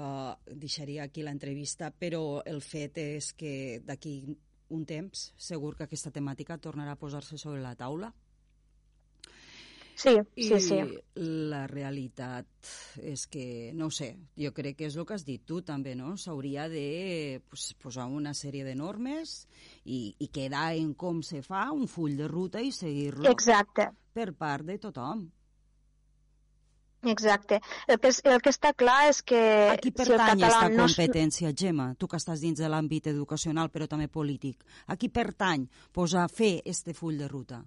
deixaria 0.48 1.04
aquí 1.04 1.22
l'entrevista, 1.22 1.92
però 1.92 2.40
el 2.44 2.64
fet 2.64 2.98
és 2.98 3.32
que 3.36 3.54
d'aquí 3.84 4.16
un 4.74 4.84
temps 4.88 5.28
segur 5.36 5.74
que 5.76 5.84
aquesta 5.84 6.10
temàtica 6.10 6.56
tornarà 6.58 6.96
a 6.96 7.00
posar-se 7.00 7.36
sobre 7.38 7.60
la 7.62 7.76
taula 7.76 8.10
Sí, 10.04 10.18
sí, 10.36 10.60
sí. 10.60 10.78
la 11.16 11.62
realitat 11.70 12.68
és 13.00 13.22
que, 13.32 13.72
no 13.72 13.88
sé, 13.88 14.10
jo 14.36 14.50
crec 14.52 14.76
que 14.76 14.88
és 14.90 14.98
el 14.98 15.06
que 15.08 15.16
has 15.16 15.24
dit 15.24 15.40
tu 15.48 15.62
també, 15.64 15.94
no? 15.96 16.12
S'hauria 16.20 16.66
de 16.68 17.40
pues, 17.48 17.70
posar 17.80 18.04
una 18.12 18.34
sèrie 18.36 18.66
de 18.66 18.74
normes 18.76 19.46
i, 19.84 20.14
i 20.20 20.28
quedar 20.28 20.74
en 20.76 20.92
com 20.92 21.22
se 21.24 21.40
fa 21.46 21.70
un 21.72 21.88
full 21.88 22.18
de 22.20 22.28
ruta 22.28 22.60
i 22.60 22.74
seguir-lo 22.74 23.30
Exacte. 23.32 23.88
per 24.12 24.34
part 24.36 24.68
de 24.68 24.76
tothom. 24.82 25.24
Exacte. 27.04 27.60
El 27.86 28.00
que, 28.00 28.12
el 28.24 28.40
que 28.40 28.52
està 28.52 28.72
clar 28.76 29.10
és 29.10 29.20
que... 29.24 29.40
A 29.72 29.76
qui 29.80 29.92
pertany 29.92 30.40
si 30.40 30.44
aquesta 30.44 30.68
no... 30.72 30.84
competència, 30.84 31.52
Gemma? 31.56 31.92
Tu 32.00 32.08
que 32.08 32.20
estàs 32.20 32.44
dins 32.44 32.60
de 32.60 32.68
l'àmbit 32.68 33.08
educacional 33.12 33.72
però 33.72 33.88
també 33.88 34.08
polític. 34.08 34.64
A 34.88 34.96
qui 35.00 35.08
pertany 35.12 35.68
posar 35.92 36.24
a 36.24 36.32
fer 36.32 36.58
este 36.64 36.96
full 36.96 37.20
de 37.20 37.28
ruta? 37.28 37.60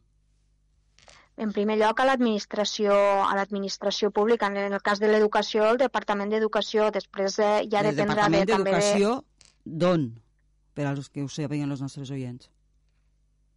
En 1.38 1.54
primer 1.54 1.78
lloc 1.78 2.02
a 2.02 2.08
l'administració 2.10 2.98
a 2.98 3.34
l'administració 3.38 4.10
pública, 4.12 4.50
en 4.50 4.74
el 4.74 4.82
cas 4.82 5.00
de 5.00 5.10
l'educació, 5.12 5.70
el 5.72 5.82
Departament 5.82 6.34
d'Educació, 6.34 6.90
després 6.92 7.38
eh, 7.40 7.52
ja 7.72 7.84
el 7.84 7.94
dependrà 7.94 8.28
de, 8.34 8.44
també 8.50 8.74
de... 8.74 9.16
d'on? 9.64 10.08
Per 10.78 10.86
als 10.86 11.10
que 11.10 11.24
ho 11.26 11.30
sabien 11.30 11.72
els 11.72 11.82
nostres 11.82 12.10
oients. 12.14 12.50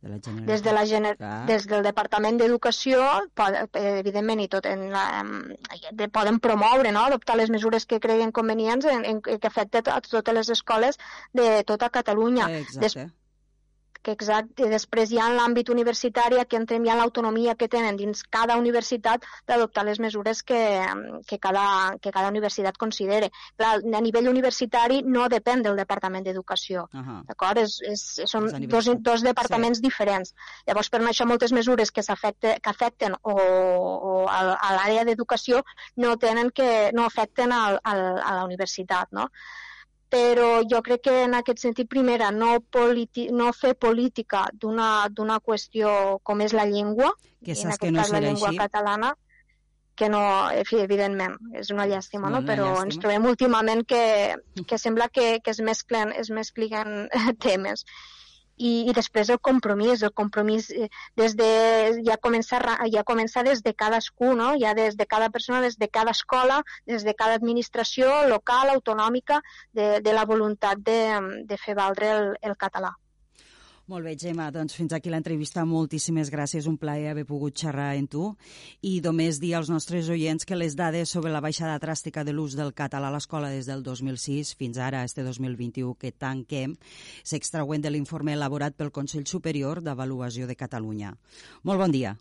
De 0.00 0.08
la 0.08 0.16
des, 0.48 0.62
de 0.64 0.72
la 0.72 0.86
gener... 0.88 1.14
des 1.48 1.66
del 1.68 1.82
Departament 1.84 2.38
d'Educació, 2.40 3.04
evidentment, 3.76 4.40
i 4.40 4.48
tot 4.48 4.68
en 4.68 4.86
la, 4.92 5.04
de, 5.92 6.08
poden 6.08 6.40
promoure, 6.40 6.92
no? 6.96 7.04
adoptar 7.08 7.36
les 7.36 7.52
mesures 7.52 7.84
que 7.84 8.00
creguin 8.00 8.32
convenients 8.32 8.88
en, 8.88 9.04
en, 9.04 9.20
que 9.20 9.48
afecten 9.48 9.92
a 9.92 10.00
totes 10.00 10.36
les 10.36 10.52
escoles 10.56 11.00
de 11.36 11.50
tota 11.68 11.90
Catalunya. 11.92 12.48
Exacte. 12.62 12.80
Des, 12.86 13.12
que 14.02 14.14
exacte, 14.16 14.68
després 14.72 15.12
hi 15.12 15.18
ha 15.20 15.28
en 15.30 15.36
l'àmbit 15.36 15.70
universitari, 15.72 16.38
aquí 16.40 16.56
entrem 16.58 16.86
ja 16.86 16.94
en 16.94 17.00
l'autonomia 17.02 17.54
que 17.60 17.68
tenen 17.68 17.98
dins 18.00 18.22
cada 18.36 18.56
universitat 18.60 19.26
d'adoptar 19.48 19.84
les 19.88 20.00
mesures 20.00 20.42
que, 20.42 20.60
que, 21.28 21.38
cada, 21.38 21.64
que 22.00 22.12
cada 22.14 22.32
universitat 22.32 22.78
considere. 22.80 23.30
Clar, 23.60 23.76
a 23.80 24.02
nivell 24.04 24.30
universitari 24.32 25.02
no 25.04 25.28
depèn 25.32 25.64
del 25.66 25.76
Departament 25.76 26.24
d'Educació, 26.26 26.88
uh 26.92 27.00
-huh. 27.00 27.20
d'acord? 27.28 27.58
És, 27.58 27.80
és, 27.92 28.04
són 28.30 28.48
dos, 28.68 28.90
dos 28.98 29.22
departaments 29.22 29.78
sí. 29.78 29.86
diferents. 29.88 30.34
Llavors, 30.66 30.90
per 30.90 31.00
això 31.00 31.26
moltes 31.26 31.52
mesures 31.52 31.90
que, 31.90 32.00
afecte, 32.06 32.58
que 32.62 32.70
afecten 32.70 33.14
o, 33.22 33.34
o 33.34 34.26
a, 34.28 34.40
a 34.54 34.74
l'àrea 34.76 35.04
d'educació 35.04 35.62
no 35.96 36.16
tenen 36.16 36.50
que, 36.50 36.90
no 36.92 37.04
afecten 37.04 37.52
al, 37.52 37.80
al, 37.84 38.00
a 38.18 38.34
la 38.34 38.44
universitat, 38.44 39.08
no? 39.12 39.28
Però 40.10 40.60
jo 40.66 40.82
crec 40.82 41.04
que 41.06 41.16
en 41.24 41.36
aquest 41.38 41.62
sentit, 41.62 41.88
primera, 41.88 42.30
no, 42.34 42.56
no 43.38 43.50
fer 43.56 43.74
política 43.78 44.44
d'una 44.52 45.40
qüestió 45.46 46.18
com 46.26 46.42
és 46.42 46.54
la 46.56 46.66
llengua, 46.66 47.12
que 47.44 47.54
saps 47.54 47.78
que 47.78 47.92
no 47.94 48.02
cas 48.02 48.12
la 48.12 48.22
llengua 48.24 48.50
així. 48.50 48.58
catalana, 48.58 49.14
que 49.94 50.08
no, 50.08 50.22
evidentment, 50.82 51.36
és 51.60 51.70
una 51.70 51.86
llàstima, 51.86 52.30
no? 52.32 52.40
Una 52.40 52.48
però 52.48 52.70
llàstima. 52.70 52.86
ens 52.88 53.00
trobem 53.02 53.28
últimament 53.30 53.84
que, 53.86 54.04
que 54.66 54.78
sembla 54.80 55.10
que, 55.12 55.38
que 55.44 55.54
es 55.54 55.60
mesclen, 55.60 56.14
es 56.16 56.32
mesclen 56.32 57.06
temes 57.46 57.84
i, 58.60 58.72
i 58.90 58.94
després 58.96 59.30
el 59.32 59.40
compromís, 59.48 60.04
el 60.06 60.12
compromís 60.20 60.70
eh, 60.70 60.88
des 61.20 61.36
de, 61.38 61.50
ja 62.06 62.16
comença, 62.26 62.60
ja 62.94 63.04
comença 63.10 63.44
des 63.46 63.64
de 63.66 63.74
cadascú, 63.82 64.34
no? 64.36 64.52
ja 64.60 64.74
des 64.78 64.96
de 65.00 65.06
cada 65.06 65.30
persona, 65.36 65.62
des 65.64 65.78
de 65.80 65.88
cada 65.88 66.14
escola, 66.16 66.60
des 66.86 67.06
de 67.08 67.14
cada 67.14 67.38
administració 67.40 68.10
local, 68.28 68.74
autonòmica, 68.76 69.40
de, 69.72 69.92
de 70.04 70.16
la 70.16 70.26
voluntat 70.28 70.82
de, 70.90 71.00
de 71.48 71.60
fer 71.64 71.78
valdre 71.78 72.12
el, 72.18 72.34
el 72.50 72.58
català. 72.66 72.94
Molt 73.90 74.06
bé, 74.06 74.12
Gemma, 74.14 74.44
doncs 74.54 74.76
fins 74.78 74.92
aquí 74.94 75.10
l'entrevista. 75.10 75.64
Moltíssimes 75.66 76.28
gràcies, 76.30 76.68
un 76.70 76.76
plaer 76.78 77.08
haver 77.10 77.24
pogut 77.26 77.56
xerrar 77.58 77.88
amb 77.96 78.06
tu. 78.12 78.28
I 78.86 79.00
només 79.02 79.40
dir 79.42 79.56
als 79.58 79.66
nostres 79.72 80.06
oients 80.14 80.46
que 80.46 80.54
les 80.54 80.76
dades 80.78 81.10
sobre 81.10 81.32
la 81.34 81.40
baixada 81.42 81.80
dràstica 81.82 82.22
de 82.22 82.30
l'ús 82.30 82.54
del 82.54 82.70
català 82.70 83.10
a 83.10 83.16
l'escola 83.16 83.50
des 83.50 83.66
del 83.66 83.82
2006 83.82 84.54
fins 84.62 84.78
ara, 84.78 85.02
este 85.02 85.26
2021 85.26 85.98
que 85.98 86.14
tanquem, 86.14 86.78
s'extrauen 87.24 87.82
de 87.82 87.90
l'informe 87.90 88.38
elaborat 88.38 88.78
pel 88.78 88.94
Consell 88.94 89.26
Superior 89.26 89.82
d'Avaluació 89.82 90.46
de 90.46 90.54
Catalunya. 90.54 91.16
Molt 91.66 91.82
bon 91.82 91.90
dia. 91.90 92.14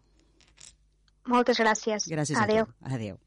Moltes 1.30 1.62
gràcies. 1.62 2.10
Gràcies 2.10 2.40
Adeu. 2.42 2.66
a 2.66 2.66
tu. 2.66 2.96
Adéu. 2.96 3.26